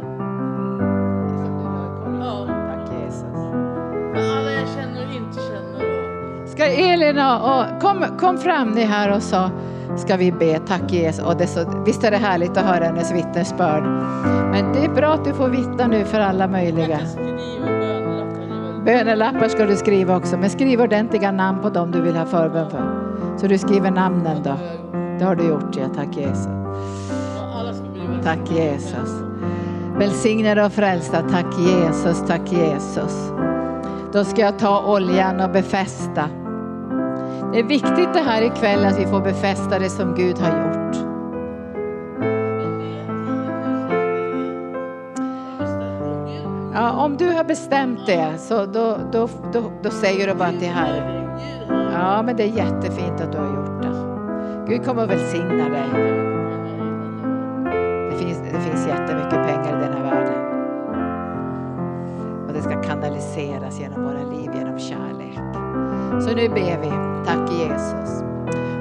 [2.21, 3.21] Ja, Tack Jesus.
[4.13, 5.86] för alla jag känner och inte känner.
[6.57, 9.49] Ska Elin och, och kom, kom fram ni här och så
[9.97, 10.59] ska vi be.
[10.59, 11.23] Tack Jesus.
[11.23, 13.83] Och det är så, visst är det härligt att höra hennes vittnesbörd.
[14.51, 16.99] Men det är bra att du får vittna nu för alla möjliga.
[18.85, 19.47] bönelappar.
[19.47, 22.83] ska du skriva också, men skriv ordentliga namn på dem du vill ha förbön för.
[23.37, 24.55] Så du skriver namnen då.
[25.19, 25.87] Det har du gjort, ja.
[25.95, 26.47] Tack Jesus.
[28.23, 29.21] Tack Jesus.
[29.99, 31.21] Välsignade och frälsta.
[31.21, 33.31] Tack Jesus, tack Jesus.
[34.13, 36.29] Då ska jag ta oljan och befästa.
[37.53, 40.77] Det är viktigt det här ikväll att vi får befästa det som Gud har gjort.
[46.73, 50.69] Ja, om du har bestämt det så då, då, då, då säger du bara till
[50.69, 51.39] Herren.
[51.93, 53.87] Ja, men det är jättefint att du har gjort det.
[54.67, 55.87] Gud kommer att välsigna dig.
[58.11, 60.46] Det finns, det finns jättemycket pengar i den här världen.
[62.57, 65.39] Det ska kanaliseras genom våra liv, genom kärlek.
[66.23, 66.91] Så nu ber vi.
[67.25, 68.23] Tack Jesus.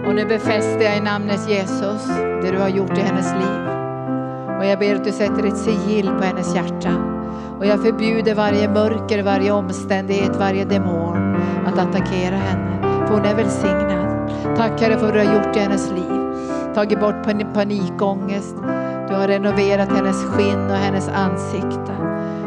[0.06, 2.06] Och nu befäster jag i namnet Jesus
[2.42, 3.68] det du har gjort i hennes liv.
[4.58, 6.94] Och jag ber att du sätter ett sigill på hennes hjärta.
[7.58, 12.80] Och jag förbjuder varje mörker, varje omständighet, varje demon att attackera henne.
[13.06, 14.30] För hon är välsignad.
[14.56, 16.20] Tack Herre för vad du har gjort i hennes liv.
[16.74, 17.22] Tagit bort
[17.54, 18.56] panikångest.
[19.08, 22.05] Du har renoverat hennes skinn och hennes ansikte.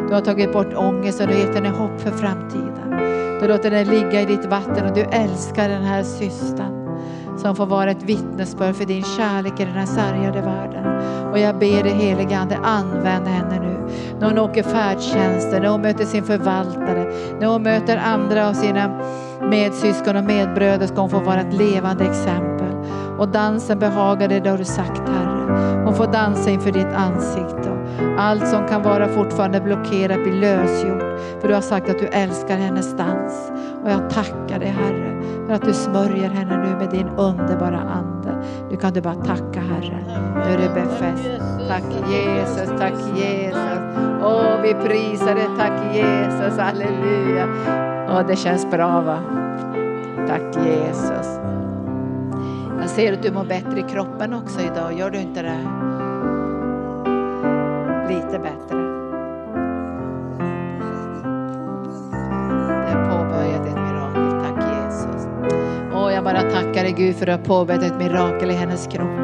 [0.10, 2.96] Du har tagit bort ångest och du har gett henne hopp för framtiden.
[3.42, 6.98] Du låter henne ligga i ditt vatten och du älskar den här systern
[7.38, 10.86] som får vara ett vittnesbörd för din kärlek i den här sargade världen.
[11.32, 13.94] Och jag ber dig helige Ande, använd henne nu.
[14.20, 19.02] När hon åker färdtjänsten, när hon möter sin förvaltare, när hon möter andra av sina
[19.50, 22.76] medsyskon och medbröder ska hon få vara ett levande exempel.
[23.18, 25.84] Och dansen behagar dig, det har du sagt Herre.
[25.86, 27.79] Hon får dansa inför ditt ansikte.
[28.18, 31.20] Allt som kan vara fortfarande blockerat blir lösgjort.
[31.42, 33.52] För du har sagt att du älskar hennes dans.
[33.84, 38.46] Och jag tackar dig Herre för att du smörjer henne nu med din underbara ande.
[38.72, 40.00] Nu kan du bara tacka Herre.
[40.36, 41.42] Nu är det befäst.
[41.68, 43.80] Tack Jesus, tack Jesus.
[44.24, 45.48] Åh, vi prisar dig.
[45.58, 47.48] Tack Jesus, halleluja.
[48.10, 49.18] Åh, det känns bra va?
[50.28, 51.40] Tack Jesus.
[52.82, 54.94] Jag ser att du mår bättre i kroppen också idag.
[54.94, 55.60] Gör du inte det?
[58.30, 58.78] Lite bättre.
[62.86, 64.42] Det har påbörjat ett mirakel.
[64.44, 65.28] Tack Jesus.
[65.94, 68.88] Åh, jag bara tackar dig Gud för att du har påbörjat ett mirakel i hennes
[68.88, 69.20] kropp.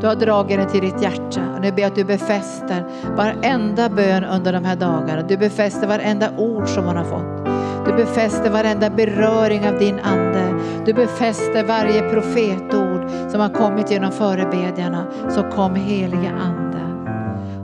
[0.00, 2.84] Du har dragit henne till ditt hjärta och nu ber jag att du befäster
[3.16, 5.22] varenda bön under de här dagarna.
[5.22, 7.46] Du befäster varenda ord som hon har fått.
[7.86, 10.54] Du befäster varenda beröring av din ande.
[10.86, 15.06] Du befäster varje profetord som har kommit genom förebedjarna.
[15.30, 16.59] Så kom helige ande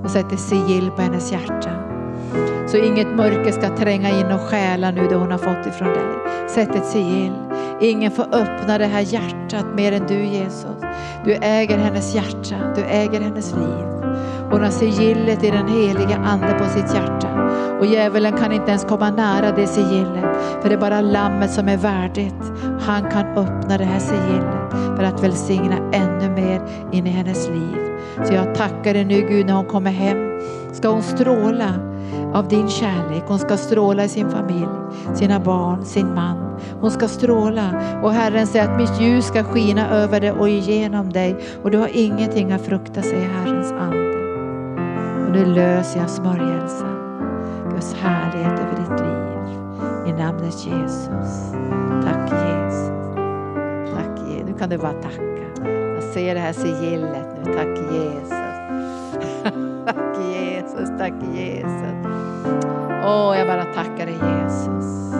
[0.07, 1.71] och sätter sigill på hennes hjärta.
[2.67, 6.49] Så inget mörker ska tränga in och stjäla nu det hon har fått ifrån dig.
[6.49, 7.33] Sätt ett sigill.
[7.81, 10.77] Ingen får öppna det här hjärtat mer än du Jesus.
[11.25, 13.85] Du äger hennes hjärta, du äger hennes liv.
[14.51, 17.51] Hon har sigillet i den heliga ande på sitt hjärta.
[17.81, 20.37] Och djävulen kan inte ens komma nära det sigillet.
[20.63, 22.53] För det är bara lammet som är värdigt.
[22.81, 27.86] Han kan öppna det här sigillet för att välsigna ännu mer in i hennes liv.
[28.25, 30.41] Så jag tackar dig nu Gud när hon kommer hem.
[30.73, 31.75] Ska hon stråla
[32.35, 33.23] av din kärlek.
[33.27, 34.69] Hon ska stråla i sin familj,
[35.15, 36.61] sina barn, sin man.
[36.81, 37.71] Hon ska stråla
[38.03, 41.79] och Herren säger att mitt ljus ska skina över dig och igenom dig och du
[41.79, 44.17] har ingenting att frukta, säger Herrens ande.
[45.27, 46.97] Och nu löser jag smörjelsen,
[47.75, 49.27] Guds härlighet över ditt liv.
[50.07, 51.53] I namnet Jesus.
[52.05, 52.91] Tack Jesus.
[53.95, 54.47] Tack Jesus.
[54.47, 55.36] Nu kan du bara tacka
[56.17, 57.53] också ge det här sigillet nu.
[57.53, 58.31] Tack Jesus.
[59.87, 62.07] tack Jesus, tack Jesus.
[63.05, 65.15] Åh, jag bara tackar dig Jesus.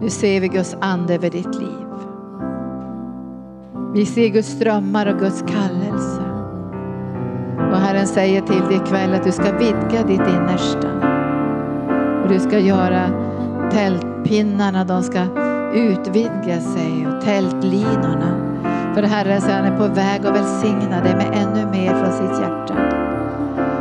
[0.00, 1.86] Nu ser vi Guds ande över ditt liv.
[3.94, 6.22] Vi ser Guds strömmar och Guds kallelse.
[7.70, 10.88] Och Herren säger till dig ikväll att du ska vidga ditt innersta.
[12.22, 13.10] Och du ska göra
[13.70, 15.20] tältpinnarna, de ska
[15.76, 18.56] utvidga sig och tältlinorna.
[18.94, 22.40] För Herren säger han är på väg att välsigna dig med ännu mer från sitt
[22.40, 22.74] hjärta.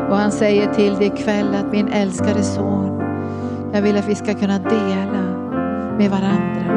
[0.10, 3.02] Och han säger till dig ikväll att min älskade son,
[3.74, 5.24] jag vill att vi ska kunna dela
[5.98, 6.76] med varandra.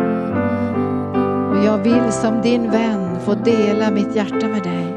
[1.50, 4.94] Och jag vill som din vän få dela mitt hjärta med dig.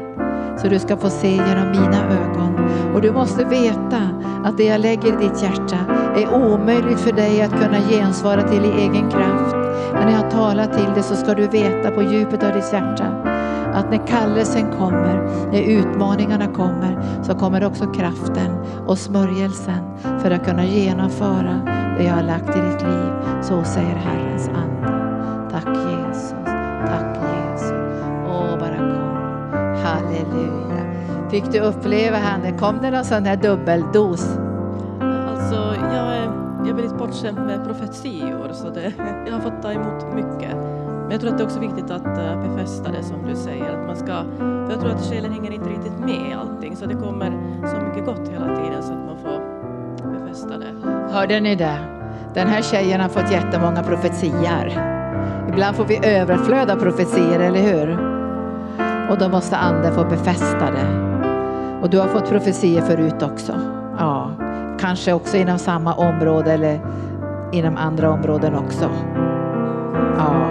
[0.58, 2.70] Så du ska få se genom mina ögon.
[2.94, 4.00] Och du måste veta
[4.44, 5.78] att det jag lägger i ditt hjärta
[6.16, 9.61] är omöjligt för dig att kunna gensvara till i egen kraft.
[9.92, 13.06] Men när jag talar till dig så ska du veta på djupet av ditt hjärta
[13.72, 15.14] att när kallelsen kommer,
[15.52, 19.84] när utmaningarna kommer, så kommer också kraften och smörjelsen
[20.22, 21.60] för att kunna genomföra
[21.98, 23.12] det jag har lagt i ditt liv.
[23.42, 24.92] Så säger Herrens ande.
[25.50, 26.34] Tack Jesus,
[26.86, 27.72] tack Jesus.
[28.26, 29.16] Åh, bara kom.
[29.84, 30.92] Halleluja.
[31.30, 32.58] Fick du uppleva henne?
[32.58, 34.38] Kom det någon sån här dubbeldos?
[37.12, 38.92] Alltså, jag med profetior så det,
[39.26, 40.56] jag har fått ta emot mycket.
[41.02, 43.70] Men jag tror att det är också viktigt att eh, befästa det som du säger.
[43.70, 46.86] Att man ska, för jag tror att själen hänger inte riktigt med i allting så
[46.86, 47.30] det kommer
[47.70, 49.40] så mycket gott hela tiden så att man får
[50.20, 50.74] befästa det.
[51.12, 51.78] Hörde ni det?
[52.34, 54.72] Den här tjejen har fått jättemånga profetior.
[55.48, 56.78] Ibland får vi överflöd av
[57.40, 57.98] eller hur?
[59.10, 61.12] Och då måste anden få befästa det.
[61.82, 63.81] Och du har fått profetier förut också.
[64.82, 66.80] Kanske också inom samma område eller
[67.52, 68.90] inom andra områden också.
[70.18, 70.46] Ja,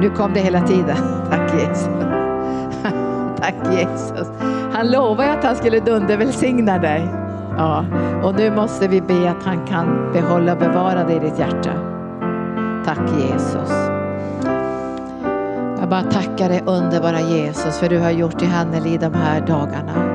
[0.00, 0.96] nu kom det hela tiden.
[1.30, 1.88] Tack Jesus.
[3.40, 4.28] Tack Jesus.
[4.72, 7.08] Han lovade att han skulle dundervälsigna dig.
[7.56, 7.84] Ja,
[8.22, 11.72] och nu måste vi be att han kan behålla och bevara dig i ditt hjärta.
[12.84, 13.72] Tack Jesus.
[15.80, 20.05] Jag bara tackar dig underbara Jesus för du har gjort i Hanneli de här dagarna.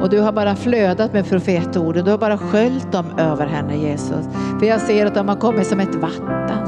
[0.00, 2.04] Och du har bara flödat med profetorden.
[2.04, 4.28] du har bara sköljt dem över henne Jesus.
[4.58, 6.58] För jag ser att de har kommit som ett vatten.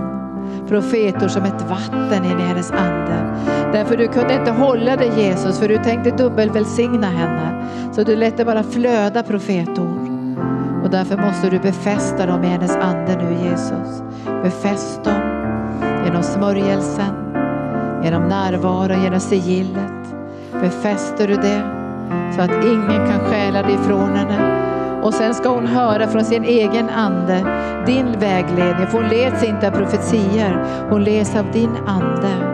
[0.69, 3.37] Profetor som ett vatten in i hennes ande.
[3.73, 7.65] Därför du kunde inte hålla dig Jesus för du tänkte dubbelvälsigna henne.
[7.93, 10.09] Så du lät det bara flöda profetord.
[10.85, 14.03] Och därför måste du befästa dem i hennes ande nu Jesus.
[14.43, 15.21] Befäst dem
[16.05, 17.15] genom smörjelsen,
[18.05, 20.15] genom närvaro, genom sigillet.
[20.61, 21.82] Befäster du det
[22.37, 24.63] så att ingen kan stjäla det ifrån henne.
[25.03, 27.45] Och sen ska hon höra från sin egen ande
[27.87, 28.87] din vägledning.
[28.87, 32.52] För hon leds inte av profetier, hon leds av din ande.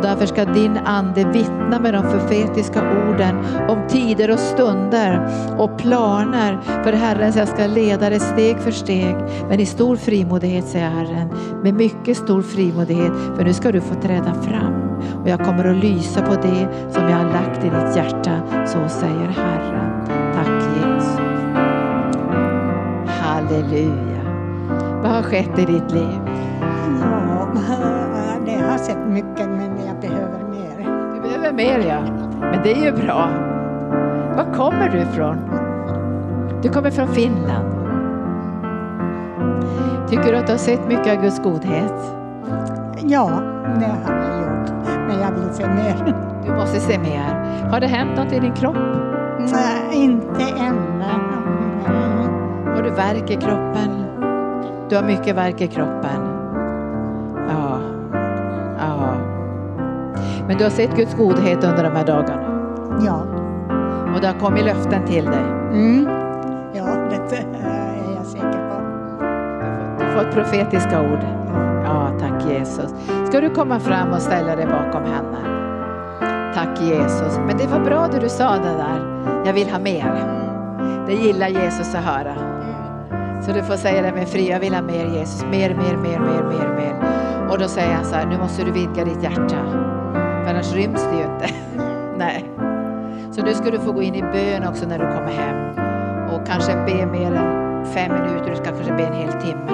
[0.00, 3.36] Och därför ska din ande vittna med de profetiska orden
[3.68, 5.28] om tider och stunder
[5.58, 9.16] och planer för Herren så jag ska leda dig steg för steg.
[9.48, 11.28] Men i stor frimodighet säger Herren,
[11.62, 14.80] med mycket stor frimodighet för nu ska du få träda fram
[15.22, 18.66] och jag kommer att lysa på det som jag har lagt i ditt hjärta.
[18.66, 20.06] Så säger Herren.
[20.34, 21.18] Tack Jesus.
[23.06, 24.20] Halleluja.
[25.02, 26.20] Vad har skett i ditt liv?
[27.00, 27.48] Ja,
[28.46, 29.29] det har sett mycket
[31.52, 31.78] mer.
[31.78, 32.00] Du behöver mer ja.
[32.40, 33.28] Men det är ju bra.
[34.36, 35.36] Var kommer du ifrån?
[36.62, 37.80] Du kommer från Finland.
[40.08, 42.14] Tycker du att du har sett mycket av Guds godhet?
[43.02, 43.30] Ja,
[43.80, 44.70] det har jag gjort.
[45.08, 46.14] Men jag vill se mer.
[46.46, 47.34] Du måste se mer.
[47.70, 48.76] Har det hänt något i din kropp?
[49.38, 51.04] Nej, inte ännu.
[52.74, 54.04] Har du värk i kroppen?
[54.88, 56.28] Du har mycket värk i kroppen.
[57.48, 57.89] Ja.
[60.50, 62.42] Men du har sett Guds godhet under de här dagarna.
[63.04, 63.26] Ja.
[64.14, 65.44] Och det har kommit löften till dig.
[65.72, 66.08] Mm.
[66.74, 68.76] Ja, det är jag säker på.
[69.98, 71.20] Du har fått profetiska ord.
[71.84, 72.94] Ja, tack Jesus.
[73.28, 75.38] Ska du komma fram och ställa dig bakom henne?
[76.54, 77.38] Tack Jesus.
[77.46, 79.24] Men det var bra det du sa det där.
[79.46, 80.24] Jag vill ha mer.
[81.06, 82.34] Det gillar Jesus att höra.
[83.42, 84.50] Så du får säga det med fri.
[84.50, 85.44] Jag vill ha mer Jesus.
[85.50, 86.94] Mer, mer, mer, mer, mer, mer.
[87.50, 88.26] Och då säger han så här.
[88.26, 89.56] Nu måste du vidga ditt hjärta.
[90.50, 91.48] Annars ryms det ju inte.
[92.16, 92.50] Nej.
[93.32, 95.70] Så nu ska du få gå in i bön också när du kommer hem.
[96.34, 98.50] Och kanske be mer än fem minuter.
[98.50, 99.72] Du ska kanske be en hel timme.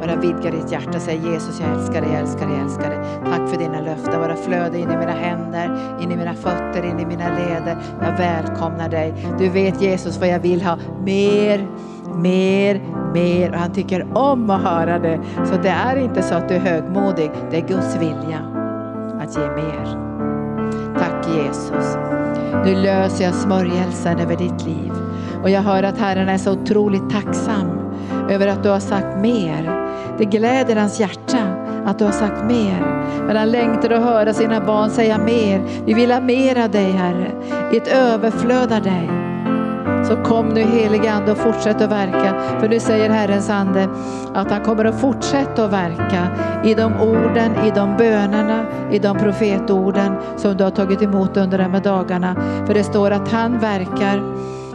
[0.00, 1.00] Bara vidga ditt hjärta.
[1.00, 2.98] Säg Jesus jag älskar dig, jag älskar dig, jag älskar dig.
[3.24, 4.20] Tack för dina löften.
[4.20, 7.76] Bara flöda in i mina händer, in i mina fötter, in i mina leder.
[8.02, 9.14] Jag välkomnar dig.
[9.38, 10.78] Du vet Jesus vad jag vill ha.
[11.04, 11.66] Mer,
[12.14, 12.80] mer,
[13.14, 13.50] mer.
[13.50, 15.20] Och han tycker om att höra det.
[15.44, 17.30] Så det är inte så att du är högmodig.
[17.50, 18.57] Det är Guds vilja
[19.28, 19.98] att ge mer.
[20.98, 21.96] Tack Jesus.
[22.64, 24.92] Nu löser jag smörjelsen över ditt liv.
[25.42, 27.78] Och jag hör att Herren är så otroligt tacksam
[28.30, 29.88] över att du har sagt mer.
[30.18, 31.38] Det gläder hans hjärta
[31.86, 32.80] att du har sagt mer.
[33.26, 35.62] Men han längtar att höra sina barn säga mer.
[35.84, 37.32] Vi vill ha mer av dig Herre.
[37.72, 39.17] Ett överflöd av dig.
[40.08, 42.58] Så kom nu helige Ande och fortsätt att verka.
[42.60, 43.88] För nu säger Herrens Ande
[44.34, 46.28] att han kommer att fortsätta att verka
[46.64, 51.58] i de orden, i de bönerna, i de profetorden som du har tagit emot under
[51.58, 52.36] de här dagarna.
[52.66, 54.22] För det står att han verkar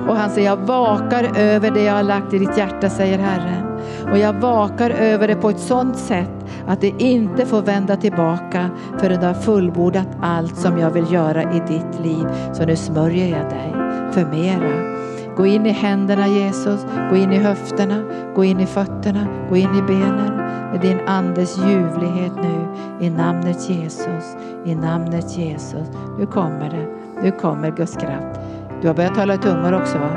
[0.08, 3.64] och han säger jag vakar över det jag har lagt i ditt hjärta säger Herren.
[4.12, 8.70] Och jag vakar över det på ett sådant sätt att det inte får vända tillbaka
[8.98, 12.26] förrän du har fullbordat allt som jag vill göra i ditt liv.
[12.54, 13.74] Så nu smörjer jag dig
[14.12, 14.94] för mera.
[15.38, 18.04] Gå in i händerna Jesus, gå in i höfterna,
[18.36, 20.38] gå in i fötterna, gå in i benen
[20.72, 22.68] med din andes ljuvlighet nu
[23.06, 25.88] i namnet Jesus, i namnet Jesus.
[26.20, 26.88] Nu kommer det,
[27.24, 28.40] nu kommer Guds kraft.
[28.82, 30.10] Du har börjat tala i tungor också va?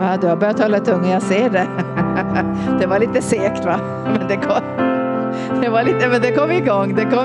[0.00, 0.16] va?
[0.20, 1.66] Du har börjat tala i tungor, jag ser det.
[2.80, 3.80] Det var lite segt va?
[4.04, 4.89] Men det går
[5.62, 6.94] det var lite, men det kom igång.
[6.94, 7.24] Det kom,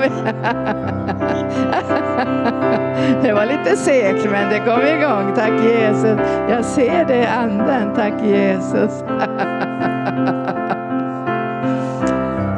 [3.22, 5.34] det var lite segt men det kom igång.
[5.34, 6.18] Tack Jesus.
[6.50, 7.94] Jag ser det i anden.
[7.94, 9.04] Tack Jesus.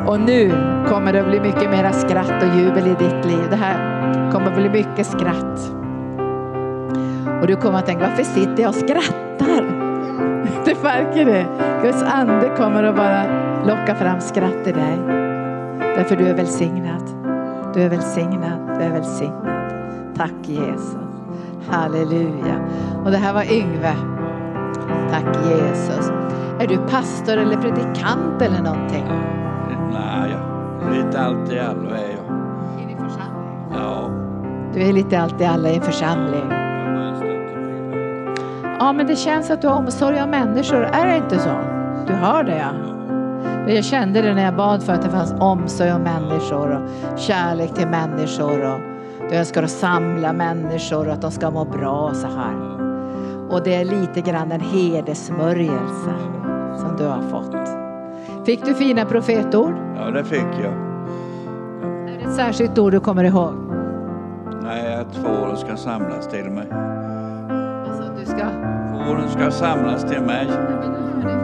[0.09, 0.53] Och nu
[0.87, 3.47] kommer det att bli mycket mera skratt och jubel i ditt liv.
[3.51, 3.75] Det här
[4.33, 5.73] kommer att bli mycket skratt.
[7.41, 9.89] Och du kommer att tänka, varför sitter jag och skrattar?
[10.65, 11.47] Du märker det.
[11.83, 13.23] Guds ande kommer att bara
[13.67, 15.18] locka fram skratt i dig.
[15.97, 17.03] Därför du är välsignad.
[17.75, 18.79] Du är välsignad.
[18.79, 19.73] Du är välsignad.
[20.17, 20.97] Tack Jesus.
[21.71, 22.69] Halleluja.
[23.05, 23.95] Och det här var Yngve.
[25.11, 26.13] Tack Jesus.
[26.61, 29.05] Är du pastor eller predikant eller någonting?
[29.93, 30.37] Nej,
[30.93, 32.89] lite allt i allo är jag.
[32.89, 33.65] Din församling?
[33.73, 34.11] Ja.
[34.75, 36.45] Du är lite allt i alla i en församling.
[38.81, 40.83] Ja, men det känns att du har omsorg om människor.
[40.83, 41.51] Är det inte så?
[42.07, 42.98] Du har det ja.
[43.75, 47.75] Jag kände det när jag bad för att det fanns omsorg om människor och kärlek
[47.75, 48.75] till människor.
[48.75, 48.81] Och
[49.31, 52.57] du önskar att samla människor och att de ska må bra så här.
[53.51, 56.13] Och det är lite grann en herdesmörjelse
[56.77, 57.69] som du har fått.
[58.47, 59.75] Fick du fina profetord?
[59.97, 60.73] Ja, det fick jag.
[62.09, 63.55] Är det ett särskilt ord du kommer ihåg?
[64.63, 66.67] Nej, att fåren ska samlas till mig.
[67.87, 68.47] Alltså, du ska...
[69.07, 70.47] Fåren ska samlas till mig.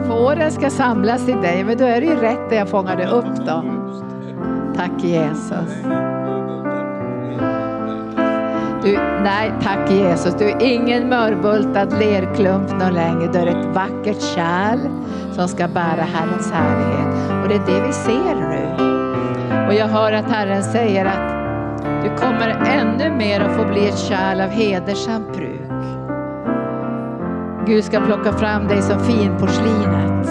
[0.07, 3.45] Fåren ska samlas till dig, men då är det ju rätt det jag fångade upp
[3.45, 3.63] då.
[4.75, 5.83] Tack Jesus.
[8.83, 10.35] Du, nej, tack Jesus.
[10.35, 13.29] Du är ingen mörbultad lerklump någon längre.
[13.33, 14.79] Du är ett vackert kärl
[15.31, 17.43] som ska bära Herrens härlighet.
[17.43, 18.65] Och det är det vi ser nu.
[19.67, 21.35] Och jag hör att Herren säger att
[22.03, 25.64] du kommer ännu mer att få bli ett kärl av hedersamt bruk.
[27.67, 30.27] Gud ska plocka fram dig som finporslinet.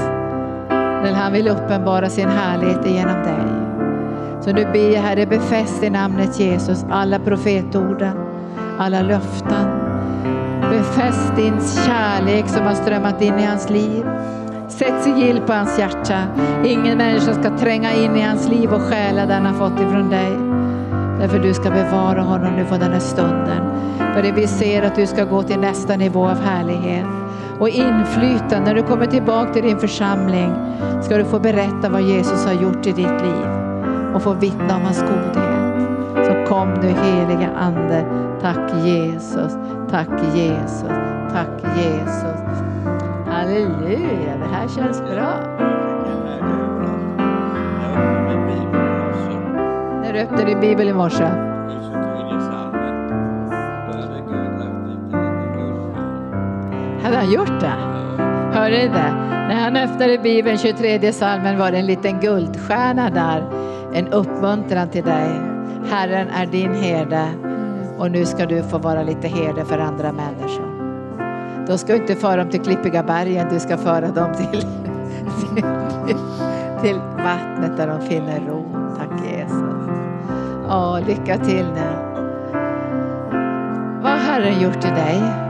[1.03, 3.45] När han vill uppenbara sin härlighet genom dig.
[4.41, 8.17] Så nu ber jag Herre, befäst i namnet Jesus alla profetorden,
[8.79, 9.67] alla löften.
[10.71, 14.05] Befäst din kärlek som har strömmat in i hans liv.
[14.69, 16.23] Sätt sigill på hans hjärta.
[16.65, 20.11] Ingen människa ska tränga in i hans liv och stjäla det han har fått ifrån
[20.11, 20.33] dig.
[21.21, 23.61] Därför du ska bevara honom nu på den här stunden.
[24.15, 27.24] För det vi ser att du ska gå till nästa nivå av härlighet
[27.59, 28.61] och inflytande.
[28.61, 30.53] När du kommer tillbaka till din församling
[31.03, 33.49] ska du få berätta vad Jesus har gjort i ditt liv
[34.15, 35.65] och få vittna om hans godhet.
[36.27, 38.07] Så kom nu heliga Ande.
[38.41, 39.53] Tack Jesus,
[39.91, 40.89] tack Jesus,
[41.33, 42.45] tack Jesus.
[43.29, 45.61] Halleluja, det här känns bra.
[50.03, 51.54] När du öppnade din bibel i morse.
[57.15, 57.77] Hade han gjort det?
[58.59, 59.13] Hörde ni det?
[59.49, 63.43] När han öppnade Bibeln, 23 salmen, var det en liten guldstjärna där.
[63.93, 65.41] En uppmuntran till dig.
[65.91, 67.29] Herren är din herde
[67.99, 70.75] och nu ska du få vara lite herde för andra människor.
[71.67, 74.61] Då ska du inte föra dem till klippiga bergen, du ska föra dem till,
[75.41, 75.63] till,
[76.83, 78.65] till vattnet där de finner ro.
[78.99, 79.89] Tack Jesus.
[80.69, 82.15] Åh, lycka till nu.
[84.03, 85.44] Vad har Herren gjort i dig?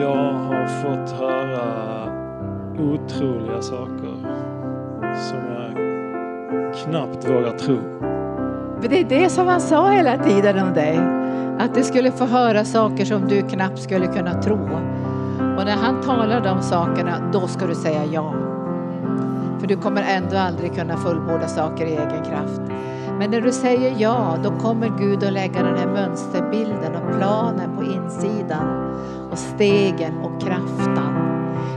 [0.00, 1.62] Jag har fått höra
[2.78, 4.14] otroliga saker
[5.30, 5.74] som jag
[6.74, 7.78] knappt vågar tro.
[8.80, 11.00] För det är det som han sa hela tiden om dig.
[11.58, 14.58] Att du skulle få höra saker som du knappt skulle kunna tro.
[15.58, 18.34] Och när han talar de sakerna, då ska du säga ja.
[19.60, 22.60] För du kommer ändå aldrig kunna fullborda saker i egen kraft.
[23.18, 27.76] Men när du säger ja, då kommer Gud att lägga den här mönsterbilden och planen
[27.76, 28.84] på insidan
[29.34, 31.12] och stegen och kraften.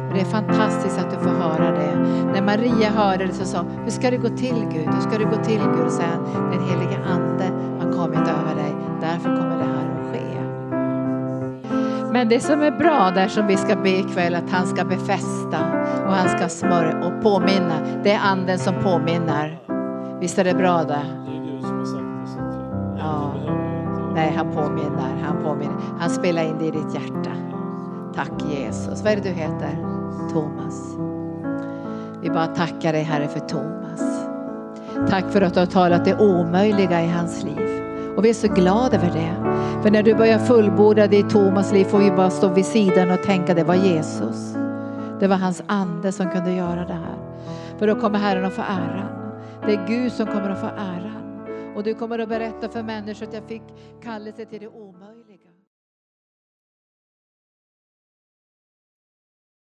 [0.08, 1.96] Men det är fantastiskt att du får höra det.
[2.34, 4.88] När Maria hörde det så sa hur ska det gå till Gud?
[4.94, 5.86] Hur ska det gå till Gud?
[5.86, 6.20] Och säger
[6.52, 7.44] den helige ande
[7.80, 8.76] har kommit över dig.
[9.02, 10.42] Därför kommer det här att ske.
[12.12, 15.60] Men det som är bra där som vi ska be ikväll att han ska befästa
[16.06, 17.76] och han ska smörja och påminna.
[18.04, 19.60] Det är anden som påminner.
[20.20, 21.06] Visst är det bra det?
[22.98, 23.34] Ja.
[24.16, 25.24] Nej, han påminner.
[25.24, 25.76] Han påminner.
[26.00, 27.47] Han spelar in det i ditt hjärta.
[28.18, 29.04] Tack Jesus.
[29.04, 29.78] Vad är det du heter?
[30.32, 30.96] Thomas.
[32.22, 34.28] Vi bara tackar dig Herre för Thomas.
[35.10, 37.82] Tack för att du har talat det omöjliga i hans liv.
[38.16, 39.36] Och vi är så glada över det.
[39.84, 43.12] För när du börjar fullborda det i Thomas liv får vi bara stå vid sidan
[43.12, 44.56] och tänka det var Jesus.
[45.20, 47.18] Det var hans ande som kunde göra det här.
[47.78, 49.34] För då kommer Herren att få äran.
[49.66, 51.44] Det är Gud som kommer att få äran.
[51.76, 53.64] Och du kommer att berätta för människor att jag fick
[54.04, 55.27] kallelse till det omöjliga.